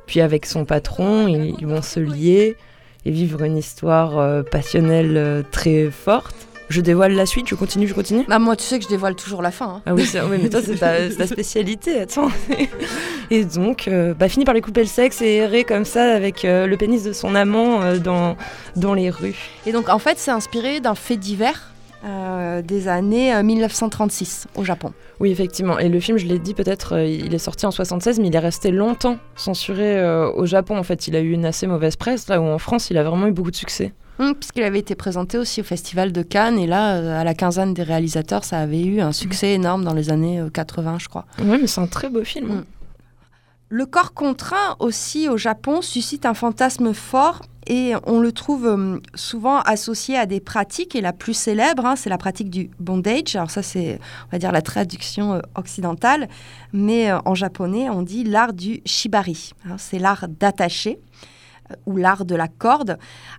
[0.05, 2.55] Puis avec son patron, ils, vont se lier
[3.05, 6.46] et vivre une histoire passionnelle très forte.
[6.69, 8.25] Je dévoile la suite, je continue, je continue.
[8.27, 9.75] Bah, moi, tu sais que je dévoile toujours la fin.
[9.77, 9.81] hein.
[9.85, 10.03] Ah oui,
[10.41, 12.29] mais toi, c'est ta, spécialité, attends.
[13.31, 16.43] Et donc, euh, bah, finit par lui couper le sexe et errer comme ça avec
[16.43, 18.35] euh, le pénis de son amant euh, dans,
[18.75, 19.35] dans les rues.
[19.65, 21.71] Et donc, en fait, c'est inspiré d'un fait divers
[22.05, 24.91] euh, des années euh, 1936 au Japon.
[25.19, 25.79] Oui, effectivement.
[25.79, 28.35] Et le film, je l'ai dit, peut-être, euh, il est sorti en 76, mais il
[28.35, 30.03] est resté longtemps censuré
[30.35, 30.77] au Japon.
[30.77, 33.03] En fait, il a eu une assez mauvaise presse, là où en France, il a
[33.03, 33.93] vraiment eu beaucoup de succès.
[34.19, 37.33] Hum, puisqu'il avait été présenté aussi au Festival de Cannes, et là, euh, à la
[37.35, 41.07] quinzaine des réalisateurs, ça avait eu un succès énorme dans les années euh, 80, je
[41.07, 41.25] crois.
[41.39, 42.49] Oui, mais c'est un très beau film.
[42.51, 42.55] hein.
[42.55, 42.65] Mm.
[43.69, 48.99] Le corps contraint aussi au Japon suscite un fantasme fort et on le trouve euh,
[49.13, 53.35] souvent associé à des pratiques et la plus célèbre, hein, c'est la pratique du bondage.
[53.35, 56.29] Alors ça c'est, on va dire, la traduction euh, occidentale,
[56.71, 59.51] mais euh, en japonais on dit l'art du shibari.
[59.69, 61.25] hein, c'est l'art d'attacher euh,
[61.85, 62.97] ou l'art de la corde.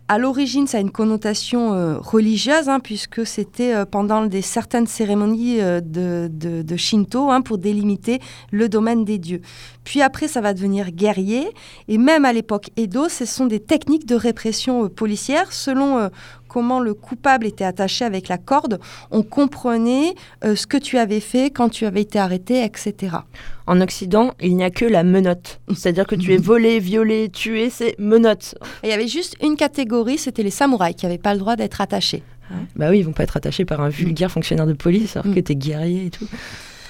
[0.09, 4.87] À l'origine, ça a une connotation euh, religieuse, hein, puisque c'était euh, pendant des certaines
[4.87, 8.21] cérémonies euh, de, de- Shinto hein, pour délimiter
[8.53, 9.41] le domaine des dieux.
[9.85, 11.49] Puis après, ça va devenir guerrier.
[11.89, 15.53] Et même à l'époque Edo, ce sont des techniques de répression policière.
[15.53, 16.11] Selon
[16.49, 18.81] comment le coupable était attaché avec la corde,
[19.11, 23.17] on comprenait euh, ce que tu avais fait quand tu avais été arrêté, etc.
[23.67, 25.61] En Occident, il n'y a que la menotte.
[25.75, 28.55] C'est-à-dire que tu es volé, violé, tué, c'est menotte.
[28.83, 31.81] Il y avait juste une catégorie, c'était les samouraïs qui n'avaient pas le droit d'être
[31.81, 32.23] attachés.
[32.77, 35.35] Bah oui, ils vont pas être attachés par un vulgaire fonctionnaire de police alors Mm.
[35.35, 36.27] que t'es guerrier et tout.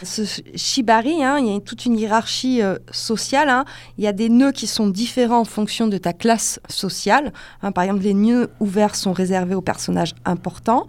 [0.02, 0.22] Ce
[0.54, 3.48] shibari, hein, il y a toute une hiérarchie euh, sociale.
[3.48, 3.64] hein.
[3.98, 7.32] Il y a des nœuds qui sont différents en fonction de ta classe sociale.
[7.62, 7.72] hein.
[7.72, 10.86] par exemple, les nœuds ouverts sont réservés aux personnages importants.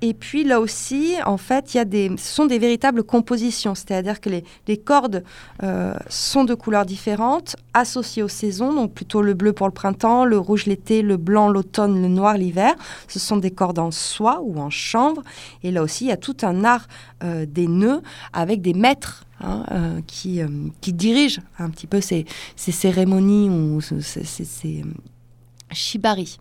[0.00, 4.20] Et puis là aussi, en fait, y a des, ce sont des véritables compositions, c'est-à-dire
[4.20, 5.24] que les, cordes
[5.64, 10.24] euh, sont de couleurs différentes, associées aux saisons, donc plutôt le bleu pour le printemps,
[10.24, 12.74] le rouge l'été, le blanc l'automne, le noir l'hiver.
[13.08, 15.22] Ce sont des cordes en soie ou en chanvre.
[15.64, 16.86] Et là aussi, il y a tout un art
[17.24, 20.46] euh, des nœuds avec des maîtres hein, euh, qui, euh,
[20.80, 22.24] qui dirigent un petit peu ces,
[22.54, 24.84] ces cérémonies ou ce- ces, ces- ces,
[25.72, 26.38] shibari.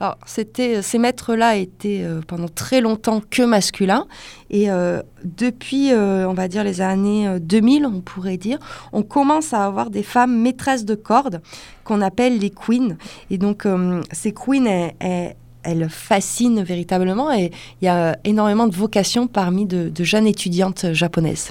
[0.00, 4.06] Alors, c'était, ces maîtres-là étaient euh, pendant très longtemps que masculins.
[4.48, 8.58] Et euh, depuis, euh, on va dire, les années euh, 2000, on pourrait dire,
[8.92, 11.42] on commence à avoir des femmes maîtresses de cordes
[11.84, 12.96] qu'on appelle les queens.
[13.30, 17.30] Et donc, euh, ces queens, elles, elles- elles fascinent véritablement.
[17.30, 17.50] Et
[17.82, 21.50] il y a énormément de vocations parmi de, de jeunes étudiantes japonaises.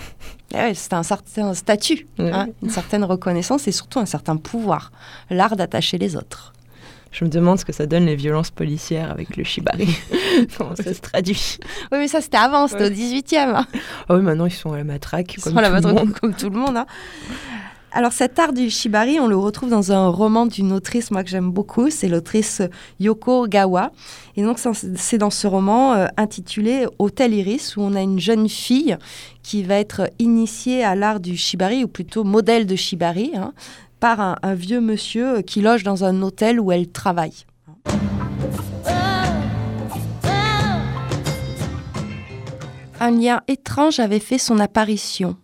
[0.55, 4.91] Eh ouais, c'est un certain statut, hein, une certaine reconnaissance et surtout un certain pouvoir.
[5.29, 6.53] L'art d'attacher les autres.
[7.11, 9.87] Je me demande ce que ça donne les violences policières avec le shibari.
[10.57, 11.57] Comment ça se traduit
[11.91, 12.89] Oui, mais ça, c'était avant, c'était Ouais.
[12.89, 13.55] au 18e.
[13.55, 13.67] hein.
[14.07, 15.33] Ah oui, maintenant ils sont à la matraque.
[15.35, 16.13] Ils comme sont là tout le comme, monde.
[16.19, 16.77] comme tout le monde.
[16.77, 16.85] hein.
[17.91, 21.29] Alors cet art du shibari, on le retrouve dans un roman d'une autrice, moi que
[21.31, 22.61] j'aime beaucoup, c'est l'autrice
[22.99, 23.91] Yoko Ogawa.
[24.37, 24.59] Et donc
[24.95, 28.95] c'est dans ce roman euh, intitulé Hôtel Iris, où on a une jeune fille
[29.41, 33.53] qui va être initiée à l'art du shibari, ou plutôt modèle de shibari, hein,
[33.99, 37.45] par un, vieux monsieur euh, qui loge dans un hôtel où elle travaille.
[43.01, 45.37] Un lien étrange avait fait son apparition,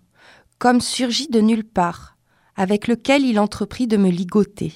[0.57, 2.17] comme surgi de nulle part,
[2.55, 4.73] avec lequel il entreprit de me ligoter.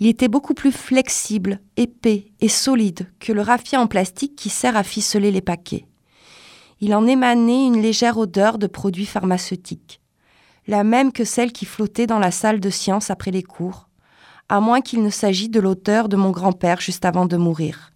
[0.00, 4.76] Il était beaucoup plus flexible, épais et solide que le raffia en plastique qui sert
[4.76, 5.86] à ficeler les paquets.
[6.80, 10.00] Il en émanait une légère odeur de produits pharmaceutiques,
[10.68, 13.88] la même que celle qui flottait dans la salle de science après les cours,
[14.50, 17.92] à moins qu'il ne s'agît de l'auteur de mon grand-père juste avant de mourir.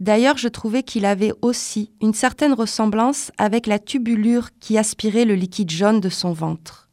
[0.00, 5.34] D'ailleurs, je trouvais qu'il avait aussi une certaine ressemblance avec la tubulure qui aspirait le
[5.36, 6.90] liquide jaune de son ventre.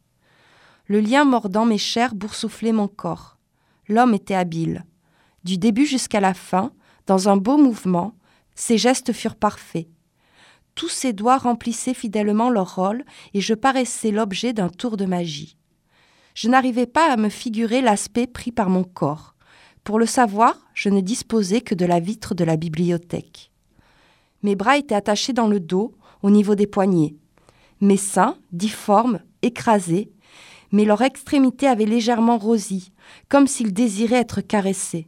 [0.86, 3.38] Le lien mordant mes chairs boursouflait mon corps.
[3.90, 4.86] L'homme était habile.
[5.44, 6.72] Du début jusqu'à la fin,
[7.08, 8.14] dans un beau mouvement,
[8.56, 9.88] ses gestes furent parfaits.
[10.76, 13.04] Tous ses doigts remplissaient fidèlement leur rôle
[13.34, 15.56] et je paraissais l'objet d'un tour de magie.
[16.34, 19.36] Je n'arrivais pas à me figurer l'aspect pris par mon corps.
[19.84, 23.52] Pour le savoir, je ne disposais que de la vitre de la bibliothèque.
[24.42, 27.16] Mes bras étaient attachés dans le dos, au niveau des poignets.
[27.82, 30.12] Mes seins, difformes, écrasés,
[30.72, 32.92] mais leur extrémité avait légèrement rosi,
[33.30, 35.08] comme s'ils désiraient être caressés.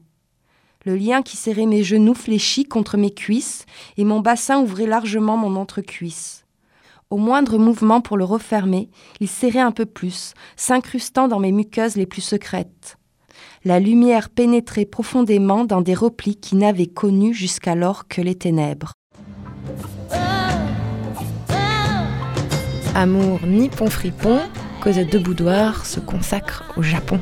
[0.86, 3.66] Le lien qui serrait mes genoux fléchit contre mes cuisses
[3.98, 6.46] et mon bassin ouvrait largement mon entrecuisse.
[7.10, 11.96] Au moindre mouvement pour le refermer, il serrait un peu plus, s'incrustant dans mes muqueuses
[11.96, 12.98] les plus secrètes.
[13.64, 18.94] La lumière pénétrait profondément dans des replis qui n'avaient connu jusqu'alors que les ténèbres.
[22.94, 24.40] Amour nippon fripon,
[24.82, 27.20] Cosette de Boudoir se consacre au Japon.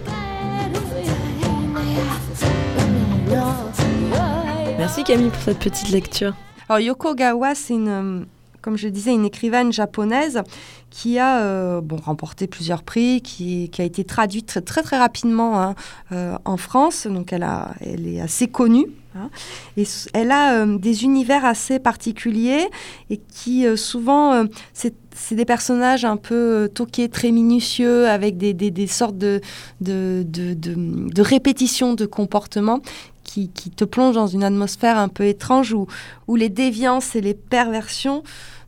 [4.83, 6.35] Merci Camille pour cette petite lecture.
[6.67, 8.19] Alors Yoko Gawa, c'est une, euh,
[8.61, 10.41] comme je disais, une écrivaine japonaise
[10.89, 15.61] qui a euh, bon, remporté plusieurs prix, qui, qui a été traduite très très, rapidement
[15.61, 15.75] hein,
[16.11, 18.87] euh, en France, donc elle, a, elle est assez connue.
[19.15, 19.29] hein.
[19.77, 22.67] et elle a des univers assez particuliers
[23.09, 24.95] et qui souvent, c'est
[25.35, 29.39] des personnages un peu toqués, très minutieux, avec des, des- sortes de,
[29.79, 32.81] de- de répétitions de comportements
[33.23, 35.87] qui, te plongent dans une atmosphère un peu étrange où,
[36.27, 38.23] où les déviances et les perversions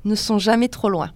[0.06, 1.12] ne sont jamais trop loin.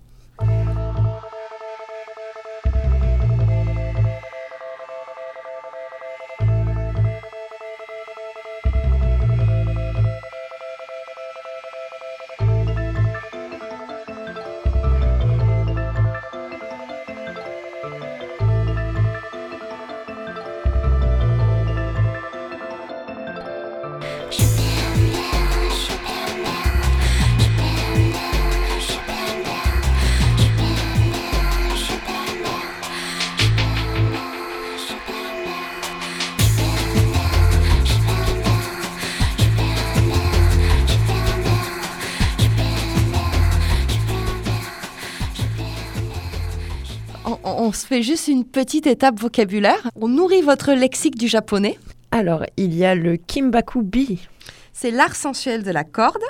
[47.89, 49.89] Fait juste une petite étape vocabulaire.
[49.95, 51.79] On nourrit votre lexique du japonais.
[52.11, 54.27] Alors, il y a le Kimbaku Bi,
[54.73, 56.21] C'est l'art sensuel de la corde,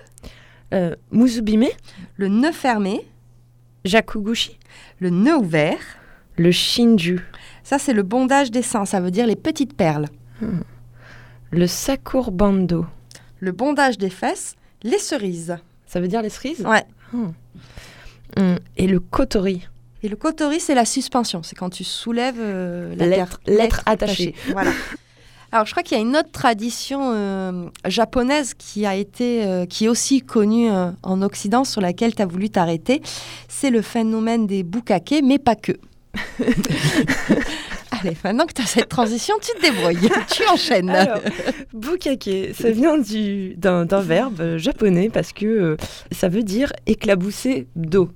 [0.74, 1.68] euh, Muzubime,
[2.16, 3.06] le nœud fermé,
[3.84, 4.58] Jakugushi,
[5.00, 5.80] le nœud ouvert.
[6.38, 7.20] le Shinju,
[7.64, 10.06] Ça, c'est le bondage des seins, ça veut dire les petites perles.
[11.52, 12.86] le Sakurbando.
[13.42, 15.58] Le bondage des fesses, les cerises.
[15.86, 16.66] Ça veut dire les cerises?
[16.66, 16.86] Ouais.
[17.14, 19.68] Hum, Et le Kotori.
[20.04, 21.44] Et le kotori, c'est la suspension.
[21.44, 24.34] C'est quand tu soulèves euh, la Lettre- terre- lettre attachée.
[24.52, 24.72] Voilà.
[25.52, 29.66] Alors, je crois qu'il y a une autre tradition euh, japonaise qui a été, euh,
[29.66, 33.02] qui est aussi connue euh, en Occident, sur laquelle tu as voulu t'arrêter.
[33.48, 35.72] C'est le phénomène des bukake, mais pas que.
[37.92, 40.10] Allez, maintenant que tu as cette transition, tu te débrouilles.
[40.32, 40.90] tu enchaînes.
[40.92, 41.20] Alors,
[41.74, 45.78] bukake, ça vient du- d'un verbe japonais parce que euh,
[46.12, 48.10] ça veut dire éclabousser d'eau.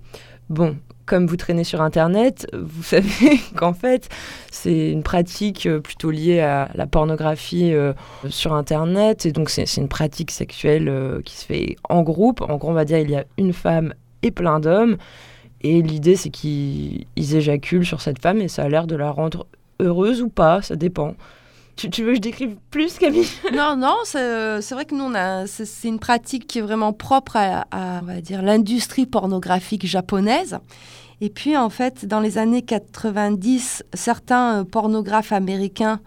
[0.49, 4.09] Bon, comme vous traînez sur Internet, vous savez qu'en fait,
[4.51, 7.93] c'est une pratique euh, plutôt liée à la pornographie euh,
[8.29, 9.25] sur Internet.
[9.25, 12.41] Et donc, c'est une pratique sexuelle euh, qui se fait en groupe.
[12.41, 14.97] En gros, on va dire il y a une femme et plein d'hommes.
[15.61, 19.11] Et l'idée, c'est qu'ils ils éjaculent sur cette femme et ça a l'air de la
[19.11, 19.47] rendre
[19.79, 21.15] heureuse ou pas, ça dépend.
[21.75, 23.27] Tu, tu veux que je décrive plus, Camille?
[23.53, 26.59] Non, non, c'est euh, c'est vrai que nous, on a- c'est c'est une pratique qui
[26.59, 30.59] est vraiment propre à, à, on va dire, l'industrie pornographique japonaise.
[31.21, 35.99] Et puis, en fait, dans les années 90, certains euh, pornographes américains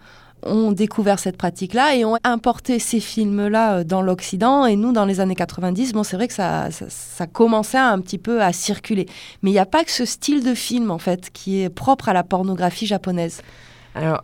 [0.43, 4.65] ont découvert cette pratique-là et ont importé ces films-là euh, dans l'Occident.
[4.67, 7.99] Et nous, dans les années 90, bon, c'est vrai que ça, ça, ça commençait un
[7.99, 9.07] petit peu à circuler.
[9.41, 12.07] Mais il n'y a pas que ce style de film, en fait, qui est propre
[12.09, 13.41] à la pornographie japonaise.
[13.95, 14.23] Alors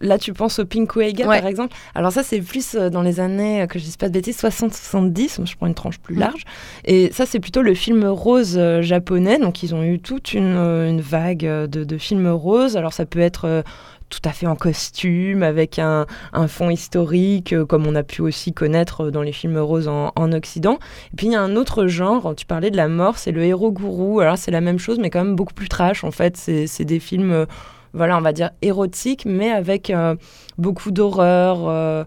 [0.00, 1.40] là, tu penses au Pinkuega, Ouais.
[1.40, 1.74] par exemple.
[1.94, 4.36] Alors ça, c'est plus euh, dans les années, euh, que je dise pas de bêtises,
[4.38, 5.44] 60-70.
[5.46, 6.20] Je prends une tranche plus Mm.
[6.20, 6.42] large.
[6.84, 9.38] Et ça, c'est plutôt le film rose euh, japonais.
[9.38, 12.76] Donc, ils ont eu toute une, une vague de, de films roses.
[12.76, 13.46] Alors, ça peut être...
[13.46, 13.62] euh,
[14.10, 16.04] tout à fait en costume, avec un,
[16.34, 20.12] un fond historique, euh, comme on a pu aussi connaître dans les films roses en,
[20.16, 20.78] en Occident.
[21.14, 23.42] Et puis il y a un autre genre, tu parlais de la mort, c'est le
[23.42, 24.20] héros gourou.
[24.20, 26.04] Alors c'est la même chose, mais quand même beaucoup plus trash.
[26.04, 27.46] En fait, c'est c'est des films, euh,
[27.94, 30.16] voilà, on va dire érotiques, mais avec euh,
[30.58, 31.68] beaucoup d'horreur.
[31.68, 32.04] euh,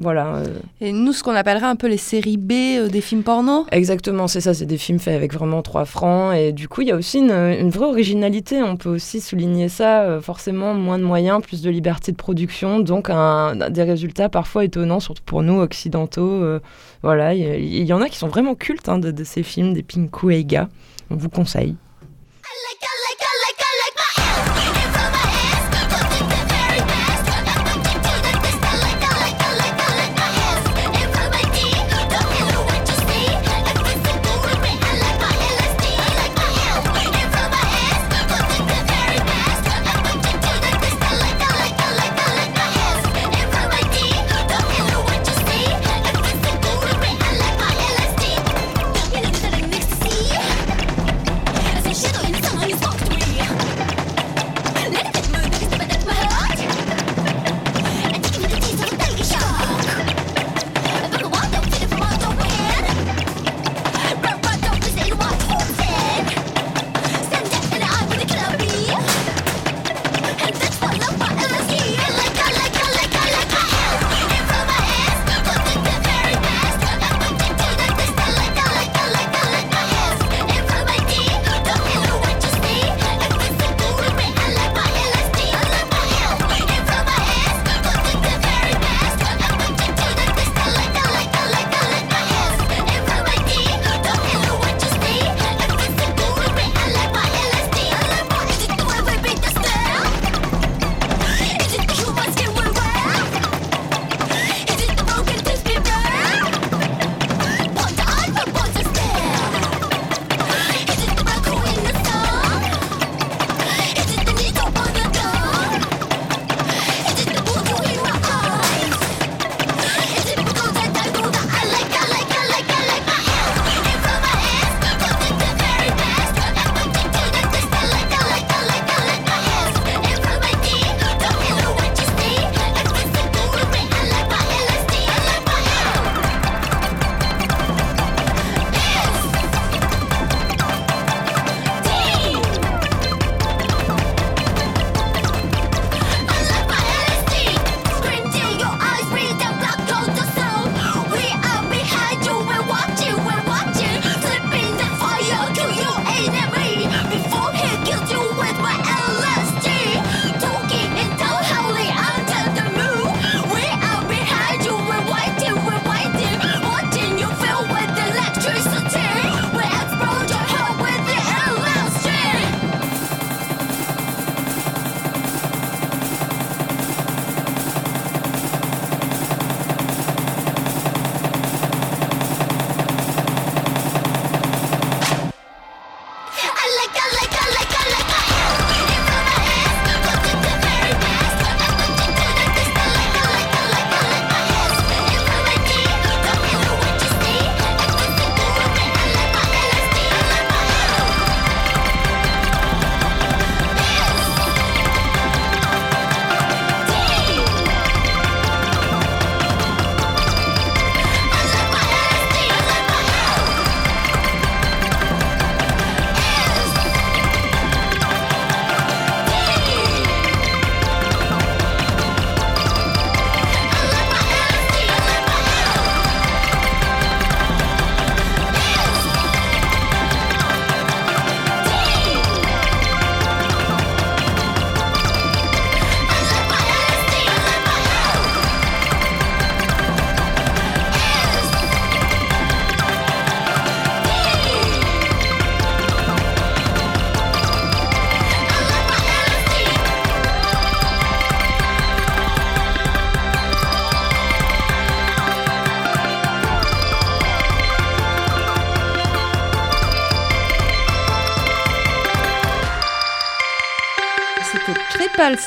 [0.00, 0.36] voilà.
[0.36, 0.58] euh.
[0.80, 3.66] Et nous, ce qu'on appellerait un peu les séries B euh, des films porno?
[3.72, 6.36] Exactement, c'est ça, c'est des films faits avec vraiment trois francs.
[6.36, 8.62] Et du coup, il y a aussi une, une vraie originalité.
[8.62, 12.78] On peut aussi souligner ça, euh, forcément, moins de moyens, plus de liberté de production,
[12.78, 16.44] donc un, des résultats parfois étonnants, surtout pour nous, occidentaux.
[16.44, 16.60] euh,
[17.02, 19.42] voilà, il y, il y en a qui sont vraiment cultes hein, de, de ces
[19.42, 20.68] films, des Pinku Eiga.
[21.10, 21.74] On vous conseille.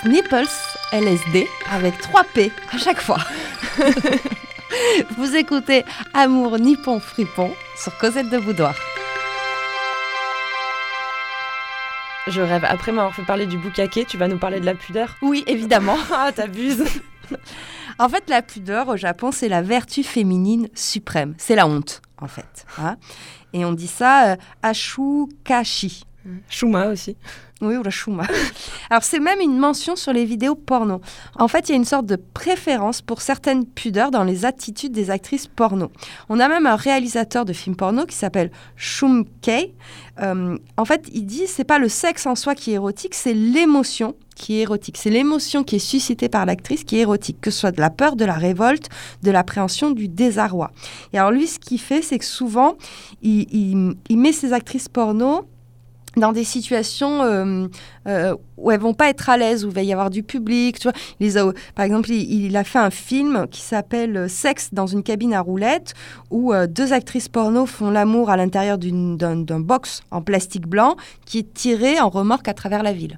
[0.05, 0.45] Nipples
[0.91, 3.17] LSD avec 3 P à chaque fois.
[5.17, 8.75] Vous écoutez Amour Nippon Fripon sur Cosette de Boudoir.
[12.27, 12.63] Je rêve.
[12.65, 15.15] Après m'avoir fait parler du bukake, tu vas nous parler de la pudeur?
[15.23, 15.97] Oui, évidemment.
[16.13, 16.83] Ah, t'abuses
[17.97, 21.33] En fait, la pudeur au Japon, c'est la vertu féminine suprême.
[21.39, 22.65] C'est la honte, en fait.
[22.77, 22.97] hein.
[23.53, 26.03] Et on dit ça euh, ashukashi.
[26.49, 27.17] Shuma aussi.
[27.61, 28.23] Oui, ou la shuma.
[28.89, 30.99] Alors, c'est même une mention sur les vidéos porno.
[31.37, 34.91] En fait, il y a une sorte de préférence pour certaines pudeurs dans les attitudes
[34.91, 35.91] des actrices porno.
[36.29, 39.75] On a même un réalisateur de films porno qui s'appelle Shum Kei.
[40.21, 43.33] Euh, en fait, il dit c'est pas le sexe en soi qui est érotique, c'est
[43.33, 44.97] l'émotion qui est érotique.
[44.97, 47.91] C'est l'émotion qui est suscitée par l'actrice qui est érotique, que ce soit de la
[47.91, 48.89] peur, de la révolte,
[49.21, 50.71] de l'appréhension, du désarroi.
[51.13, 52.75] Et alors lui, ce qu'il fait, c'est que souvent,
[53.21, 55.45] il, il- il met ses actrices porno
[56.17, 57.67] dans des situations euh,
[58.07, 60.77] euh, où elles vont pas être à l'aise, où il va y avoir du public.
[60.77, 60.97] Tu vois.
[61.19, 64.69] Il les a- par exemple, il, il a fait un film qui s'appelle euh, Sexe
[64.73, 65.93] dans une cabine à roulettes,
[66.29, 71.39] où euh, deux actrices porno font l'amour à l'intérieur d'un box en plastique blanc qui
[71.39, 73.17] est tiré en remorque à travers la ville.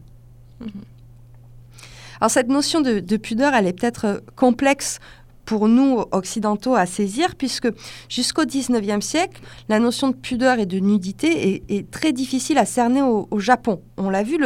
[2.22, 5.00] Alors cette notion de, de pudeur, elle est peut-être complexe
[5.46, 7.68] pour nous occidentaux à saisir, puisque
[8.10, 13.02] jusqu'au 19e siècle, la notion de pudeur et de nudité est, très difficile à cerner
[13.02, 13.82] au, Japon.
[13.98, 14.38] On l'a vu,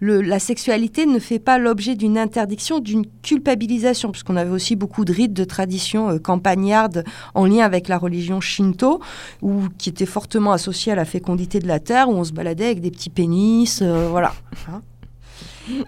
[0.00, 5.12] la sexualité ne fait pas l'objet d'une interdiction, d'une culpabilisation, puisqu'on avait aussi beaucoup de
[5.12, 9.00] rites, de traditions euh, campagnardes en lien avec la religion shinto,
[9.40, 12.66] ou qui étaient fortement associées à la fécondité de la terre, où on se baladait
[12.66, 14.34] avec des petits pénis, euh, voilà.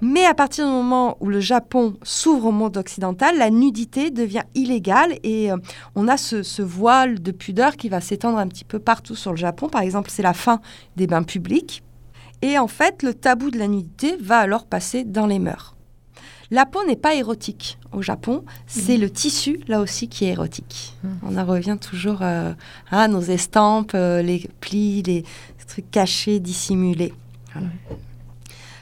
[0.00, 4.44] Mais à partir du moment où le Japon s'ouvre au monde occidental, la nudité devient
[4.54, 5.56] illégale et euh,
[5.94, 9.32] on a ce, ce voile de pudeur qui va s'étendre un petit peu partout sur
[9.32, 9.68] le Japon.
[9.68, 10.60] Par exemple, c'est la fin
[10.96, 11.82] des bains publics.
[12.42, 15.76] Et en fait, le tabou de la nudité va alors passer dans les mœurs.
[16.50, 20.94] La peau n'est pas érotique au Japon, c'est le tissu là aussi qui est érotique.
[21.22, 22.52] On en revient toujours euh,
[22.90, 25.24] à nos estampes, euh, les plis, les
[25.66, 27.12] trucs cachés, dissimulés.
[27.52, 27.68] Voilà.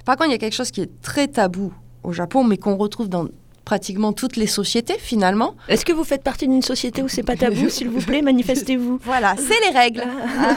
[0.05, 2.76] Par contre, il y a quelque chose qui est très tabou au Japon, mais qu'on
[2.76, 3.26] retrouve dans
[3.64, 5.55] pratiquement toutes les sociétés finalement.
[5.68, 9.00] Est-ce que vous faites partie d'une société où c'est pas tabou S'il vous plaît, manifestez-vous.
[9.02, 10.02] Voilà, c'est les règles.
[10.02, 10.57] hein.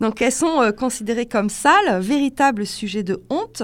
[0.00, 3.62] Donc elles sont euh, considérées comme sales, véritable sujet de honte.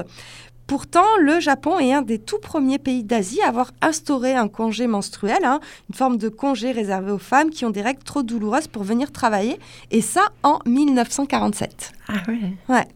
[0.66, 4.86] Pourtant, le Japon est un des tout premiers pays d'Asie à avoir instauré un congé
[4.86, 5.58] menstruel, hein,
[5.88, 9.10] une forme de congé réservé aux femmes qui ont des règles trop douloureuses pour venir
[9.10, 9.58] travailler,
[9.90, 11.92] et ça en 1947.
[12.08, 12.38] Ah ouais.
[12.68, 12.86] Ouais.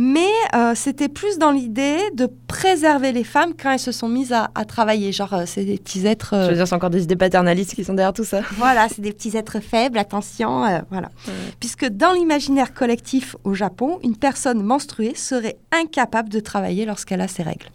[0.00, 4.32] Mais euh, c'était plus dans l'idée de préserver les femmes quand elles se sont mises
[4.32, 5.10] à, à travailler.
[5.10, 6.34] Genre, euh, c'est des petits êtres.
[6.34, 8.42] euh, Je veux dire, c'est encore des idées paternalistes qui sont derrière tout ça.
[8.58, 11.08] voilà, c'est des petits êtres faibles, attention, euh, voilà.
[11.26, 11.32] Ouais.
[11.58, 17.26] Puisque dans l'imaginaire collectif au Japon, une personne menstruée serait incapable de travailler lorsqu'elle a
[17.26, 17.66] ses règles.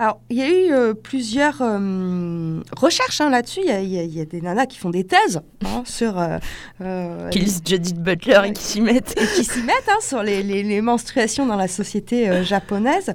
[0.00, 3.60] Alors, il y a eu euh, plusieurs euh, recherches hein, là-dessus.
[3.64, 6.14] Il y, a- y y des nanas qui font des thèses hein, sur
[6.80, 9.20] euh, Qui lisent Judith Butler et qui s'y mettent.
[9.20, 13.12] et qui s'y mettent hein, sur les, les- les menstruations dans la société euh, japonaise.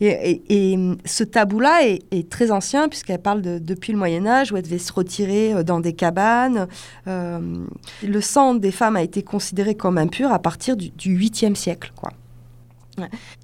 [0.00, 0.06] Et,
[0.48, 4.52] et- et, hum, ce tabou-là est, est très ancien, puisqu'elle parle de, depuis le Moyen-Âge,
[4.52, 6.68] où elle devait se retirer dans des cabanes.
[7.06, 11.92] Le sang des femmes a été considéré comme impur à partir du, du 8e siècle.
[11.96, 12.12] Quoi.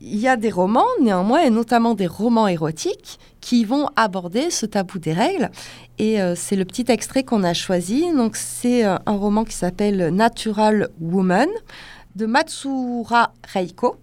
[0.01, 4.67] Il y a des romans, néanmoins, et notamment des romans érotiques, qui vont aborder ce
[4.67, 5.51] tabou des règles.
[5.99, 8.13] Et euh, c'est le petit extrait qu'on a choisi.
[8.13, 11.49] Donc, c'est euh, un roman qui s'appelle Natural Woman
[12.17, 13.97] de Matsura Reiko.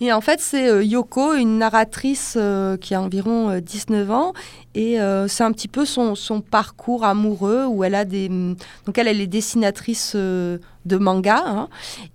[0.00, 4.32] Et en fait, c'est euh, Yoko, une narratrice euh, qui a environ euh, 19 ans.
[4.74, 8.28] Et euh, c'est un petit peu son, parcours amoureux où elle a des.
[8.28, 11.42] Donc, elle, elle est dessinatrice euh, de manga.
[11.46, 11.68] hein,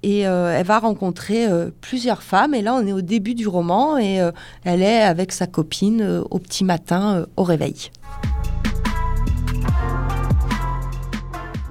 [0.03, 2.53] et euh, elle va rencontrer euh, plusieurs femmes.
[2.53, 3.97] Et là, on est au début du roman.
[3.97, 4.31] Et euh,
[4.65, 7.91] elle est avec sa copine euh, au petit matin euh, au réveil.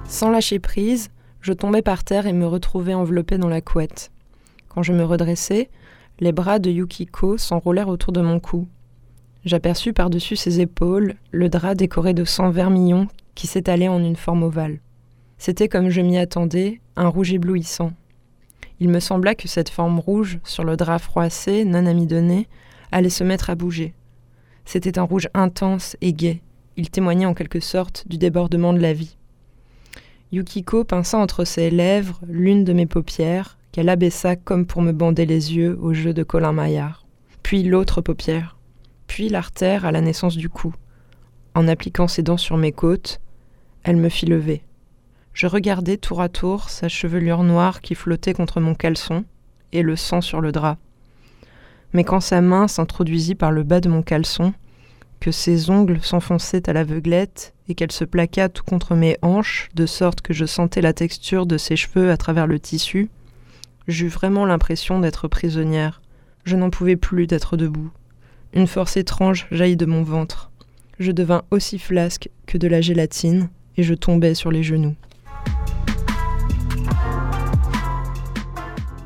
[0.07, 4.11] Sans lâcher prise, je tombais par terre et me retrouvais enveloppée dans la couette.
[4.67, 5.69] Quand je me redressai,
[6.19, 8.67] les bras de Yukiko s'enroulèrent autour de mon cou.
[9.45, 14.43] J'aperçus par-dessus ses épaules le drap décoré de sang vermillon qui s'étalait en une forme
[14.43, 14.79] ovale.
[15.37, 17.93] C'était comme je m'y attendais, un rouge éblouissant.
[18.81, 22.47] Il me sembla que cette forme rouge, sur le drap froissé, non amidonné,
[22.91, 23.93] allait se mettre à bouger.
[24.65, 26.41] C'était un rouge intense et gai.
[26.75, 29.15] Il témoignait en quelque sorte du débordement de la vie.
[30.31, 35.25] Yukiko pinça entre ses lèvres l'une de mes paupières, qu'elle abaissa comme pour me bander
[35.25, 37.05] les yeux au jeu de Colin Maillard.
[37.43, 38.57] Puis l'autre paupière,
[39.07, 40.73] puis l'artère à la naissance du cou.
[41.55, 43.21] En appliquant ses dents sur mes côtes,
[43.83, 44.63] elle me fit lever.
[45.33, 49.23] Je regardais tour à tour sa chevelure noire qui flottait contre mon caleçon
[49.71, 50.77] et le sang sur le drap.
[51.93, 54.53] mais quand sa main s'introduisit par le bas de mon caleçon,
[55.19, 59.85] que ses ongles s'enfonçaient à l'aveuglette et qu'elle se plaqua tout contre mes hanches, de
[59.85, 63.09] sorte que je sentais la texture de ses cheveux à travers le tissu,
[63.89, 66.01] j'eus vraiment l'impression d'être prisonnière.
[66.45, 67.89] Je n'en pouvais plus d'être debout.
[68.53, 70.51] Une force étrange jaillit de mon ventre.
[70.99, 74.95] Je devins aussi flasque que de la gélatine, et je tombai sur les genoux.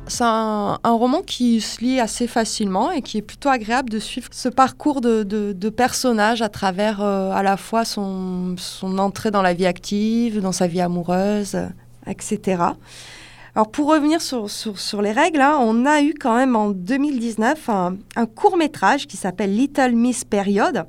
[0.06, 4.28] C'est un, roman qui se lit assez facilement et qui est plutôt agréable de suivre
[4.30, 9.42] ce parcours de, de, personnage à travers euh, à la fois son, son entrée dans
[9.42, 11.56] la vie active, dans sa vie amoureuse,
[12.06, 12.58] etc.
[13.56, 17.68] Alors pour revenir sur, sur, les règles, hein, on a eu quand même en 2019
[17.68, 20.86] un, court métrage qui s'appelle Little Miss Period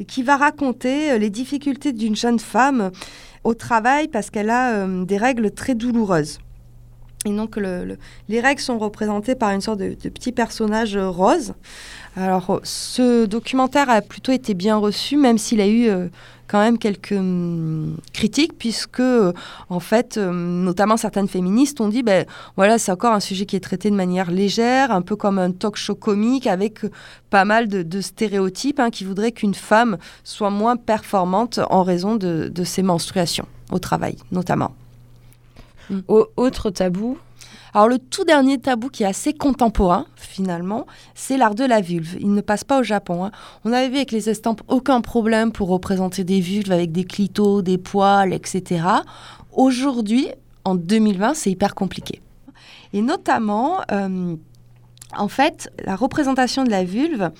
[0.00, 2.90] et qui va raconter euh, les difficultés d'une jeune femme
[3.44, 6.40] au travail parce qu'elle a euh, des règles très douloureuses.
[7.26, 7.98] Et donc, le, le,
[8.30, 11.52] les règles sont représentées par une sorte de, petit personnage euh, rose.
[12.16, 16.08] Alors, ce documentaire a plutôt été bien reçu, même s'il a eu euh,
[16.50, 19.32] quand même quelques hum, critiques, puisque, euh,
[19.68, 22.26] en fait, euh, notamment certaines féministes ont dit, ben
[22.56, 25.52] voilà, c'est encore un sujet qui est traité de manière légère, un peu comme un
[25.52, 26.90] talk show comique, avec euh,
[27.30, 32.64] pas mal de, stéréotypes hein, qui voudraient qu'une femme soit moins performante en raison de,
[32.64, 34.74] ses menstruations, au travail, notamment.
[36.08, 37.18] Au- autre tabou,
[37.72, 42.16] Alors le tout dernier tabou qui est assez contemporain finalement, c'est l'art de la vulve.
[42.20, 43.24] Il ne passe pas au Japon.
[43.24, 43.30] hein.
[43.64, 47.78] On avait avec les estampes aucun problème pour représenter des vulves avec des clitos, des
[47.78, 48.82] poils, etc.
[49.52, 50.28] Aujourd'hui,
[50.64, 52.20] en 2020, c'est hyper compliqué.
[52.92, 54.34] Et notamment, euh,
[55.16, 57.30] en fait, la représentation de la vulve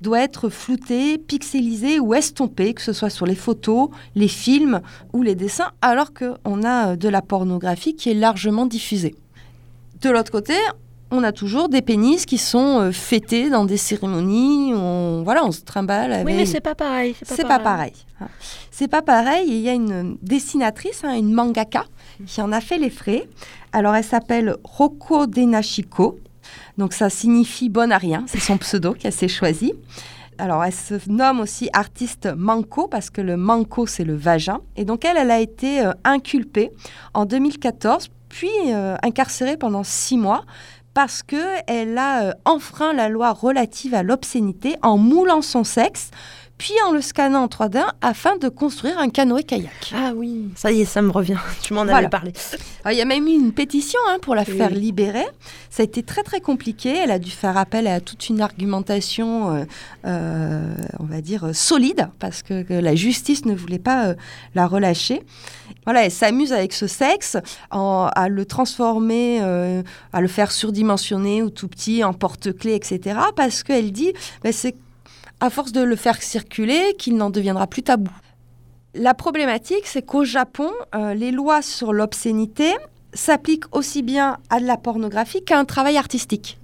[0.00, 4.80] doit être floutée, pixelisée ou estompée, que ce soit sur les photos, les films
[5.12, 9.14] ou les dessins, alors qu'on a euh, de la pornographie qui est largement diffusée.
[10.00, 10.54] De l'autre côté,
[11.10, 14.72] on a toujours des pénis qui sont euh, fêtés dans des cérémonies.
[14.74, 16.26] On, voilà, on se trimballe avec.
[16.26, 17.14] Oui, mais c'est pas pareil.
[17.22, 17.92] C'est pas pareil.
[18.20, 18.28] hein.
[18.70, 19.46] C'est pas pareil.
[19.48, 21.84] Il y a une dessinatrice, hein, une mangaka,
[22.26, 23.28] qui en a fait les frais.
[23.72, 26.18] Alors, elle s'appelle Roko Denashiko.
[26.78, 28.24] Donc, ça signifie bonne à rien.
[28.26, 29.74] C'est son pseudo qu'elle s'est choisi.
[30.38, 34.60] Alors, elle se nomme aussi artiste manko parce que le manko, c'est le vagin.
[34.76, 36.70] Et donc, elle, elle a été euh, inculpée
[37.12, 40.44] en 2014, puis euh, incarcérée pendant six mois
[40.94, 46.10] parce qu'elle a euh, enfreint la loi relative à l'obscénité en moulant son sexe,
[46.60, 49.94] puis en le scannant en 3D afin de construire un canoë-kayak.
[49.96, 51.38] Ah oui, ça y est, ça me revient.
[51.62, 52.08] Tu m'en avais Voilà.
[52.10, 52.32] parlé.
[52.84, 55.24] Alors, Il y a même eu une pétition hein, pour la Oui, faire libérer.
[55.70, 56.94] Ça a été très très compliqué.
[56.94, 59.64] Elle a dû faire appel à toute une argumentation, euh,
[60.04, 64.14] euh, on va dire, euh, solide, parce que, que la justice ne voulait pas euh,
[64.54, 65.22] la relâcher.
[65.84, 67.38] Voilà, elle s'amuse avec ce sexe,
[67.70, 69.40] en- à le transformer,
[70.12, 73.18] à le faire surdimensionner ou tout petit, en porte-clés, etc.
[73.34, 74.74] Parce qu'elle dit, ben, c'est
[75.40, 78.10] à force de le faire circuler qu'il n'en deviendra plus tabou.
[78.94, 82.74] La problématique, c'est qu'au Japon, euh, les lois sur l'obscénité
[83.14, 86.58] s'appliquent aussi bien à de la pornographie qu'à un travail artistique.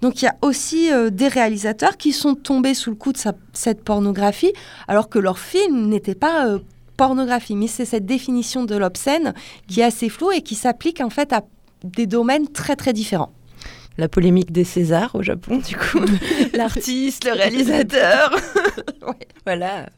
[0.00, 3.18] Donc il y a aussi euh, des réalisateurs qui sont tombés sous le coup de
[3.52, 4.52] cette pornographie,
[4.88, 6.58] alors que leur film n'était pas euh,
[6.96, 7.56] pornographie.
[7.56, 9.34] Mais c'est cette définition de l'obscène
[9.68, 11.42] qui est assez floue et qui s'applique en fait à
[11.84, 13.32] des domaines très très différents.
[13.96, 16.04] La polémique des Césars au Japon, du coup.
[16.54, 18.34] L'artiste, le réalisateur.
[19.46, 19.90] Voilà.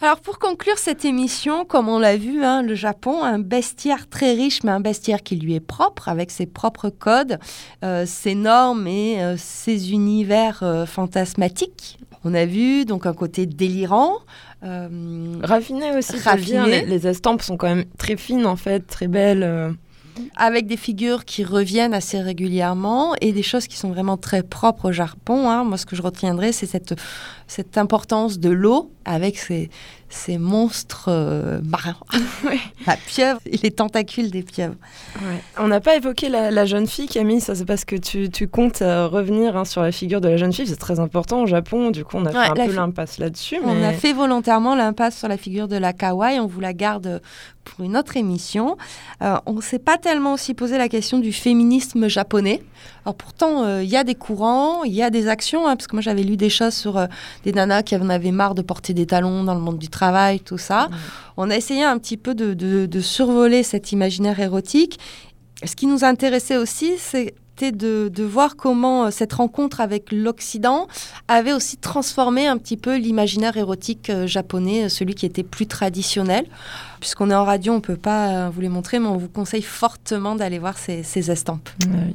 [0.00, 4.32] Alors pour conclure cette émission, comme on l'a vu, hein, le Japon, un bestiaire très
[4.32, 7.40] riche, mais un bestiaire qui lui est propre, avec ses propres codes,
[7.82, 11.98] euh, ses normes et euh, ses univers euh, fantasmatiques.
[12.22, 14.14] On a vu donc un côté délirant.
[14.62, 16.16] Raffiné aussi.
[16.18, 16.82] Raffiné.
[16.82, 19.76] Les, les estampes sont quand même très fines, en fait, très belles.
[20.36, 24.90] Avec des figures qui reviennent assez régulièrement et des choses qui sont vraiment très propres
[24.90, 25.50] au Japon.
[25.50, 25.64] hein.
[25.64, 26.94] Moi, ce que je retiendrai, c'est cette,
[27.46, 29.70] cette importance de l'eau avec ces,
[30.10, 31.96] ces monstres euh, marins.
[32.44, 32.58] Ouais.
[32.86, 34.76] La pieuvre et les tentacules des pieuvres.
[35.58, 37.40] On n'a pas évoqué la, la jeune fille, Camille.
[37.40, 40.36] Ça, c'est parce que tu, tu comptes euh, revenir hein, sur la figure de la
[40.36, 40.66] jeune fille.
[40.68, 41.90] C'est très important au Japon.
[41.90, 43.58] Du coup, on a Ouais, fait un peu l'impasse là-dessus.
[43.64, 46.38] On a fait volontairement l'impasse sur la figure de la kawaii.
[46.38, 47.20] On vous la garde
[47.64, 48.76] pour une autre émission.
[49.22, 52.62] Euh, on ne s'est pas tellement aussi posé la question du féminisme japonais.
[53.04, 55.86] Alors pourtant, euh, il y a des courants, il y a des actions, hein, parce
[55.86, 57.06] que moi j'avais lu des choses sur euh,
[57.44, 59.97] des nanas qui en avaient marre de porter des talons dans le monde du travail,
[60.44, 60.88] tout ça.
[61.36, 64.98] On a essayé un petit peu de, de- de survoler cet imaginaire érotique.
[65.64, 70.86] Ce qui nous intéressait aussi, c'était de, de voir comment euh, cette rencontre avec l'Occident
[71.26, 75.66] avait aussi transformé un petit peu l'imaginaire érotique euh, japonais, euh, celui qui était plus
[75.66, 76.46] traditionnel.
[77.00, 79.62] Puisqu'on est en radio, on ne peut pas vous les montrer, mais on vous conseille
[79.62, 81.68] fortement d'aller voir ces, ces estampes.
[81.86, 82.14] Ah oui.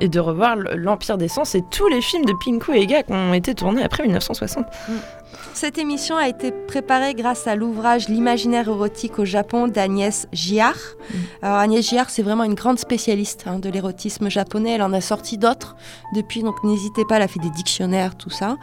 [0.00, 3.12] et de revoir l'Empire des Sens et tous les films de Pinku et Ega qui
[3.12, 4.64] ont été tournés après 1960.
[5.54, 10.78] Cette émission a été préparée grâce à l'ouvrage L'imaginaire érotique au Japon d'Agnès Giard.
[11.42, 14.74] Alors Agnès Giard, c'est vraiment une grande spécialiste hein, de l'érotisme japonais.
[14.74, 15.74] Elle en a sorti d'autres
[16.14, 18.56] depuis, donc n'hésitez pas, elle a fait des dictionnaires, tout ça.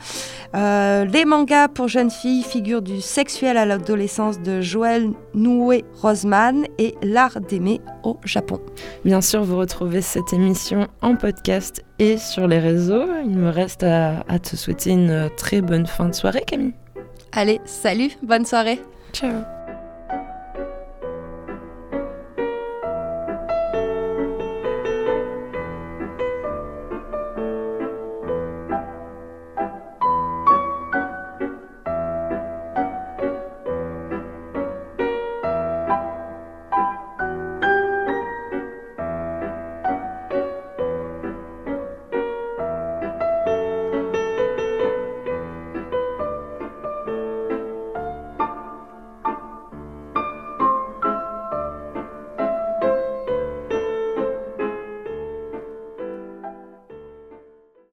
[0.56, 6.66] Euh, les mangas pour jeunes filles figurent du sexuel à l'adolescence de Joël Noué Roseman
[6.78, 8.60] et L'art d'aimer au Japon.
[9.04, 13.06] Bien sûr, vous retrouvez cette émission en podcast et sur les réseaux.
[13.24, 16.74] Il me reste à, à te souhaiter une très bonne fin de soirée, Camille.
[17.32, 18.82] Allez, salut, bonne soirée
[19.12, 19.55] Ciao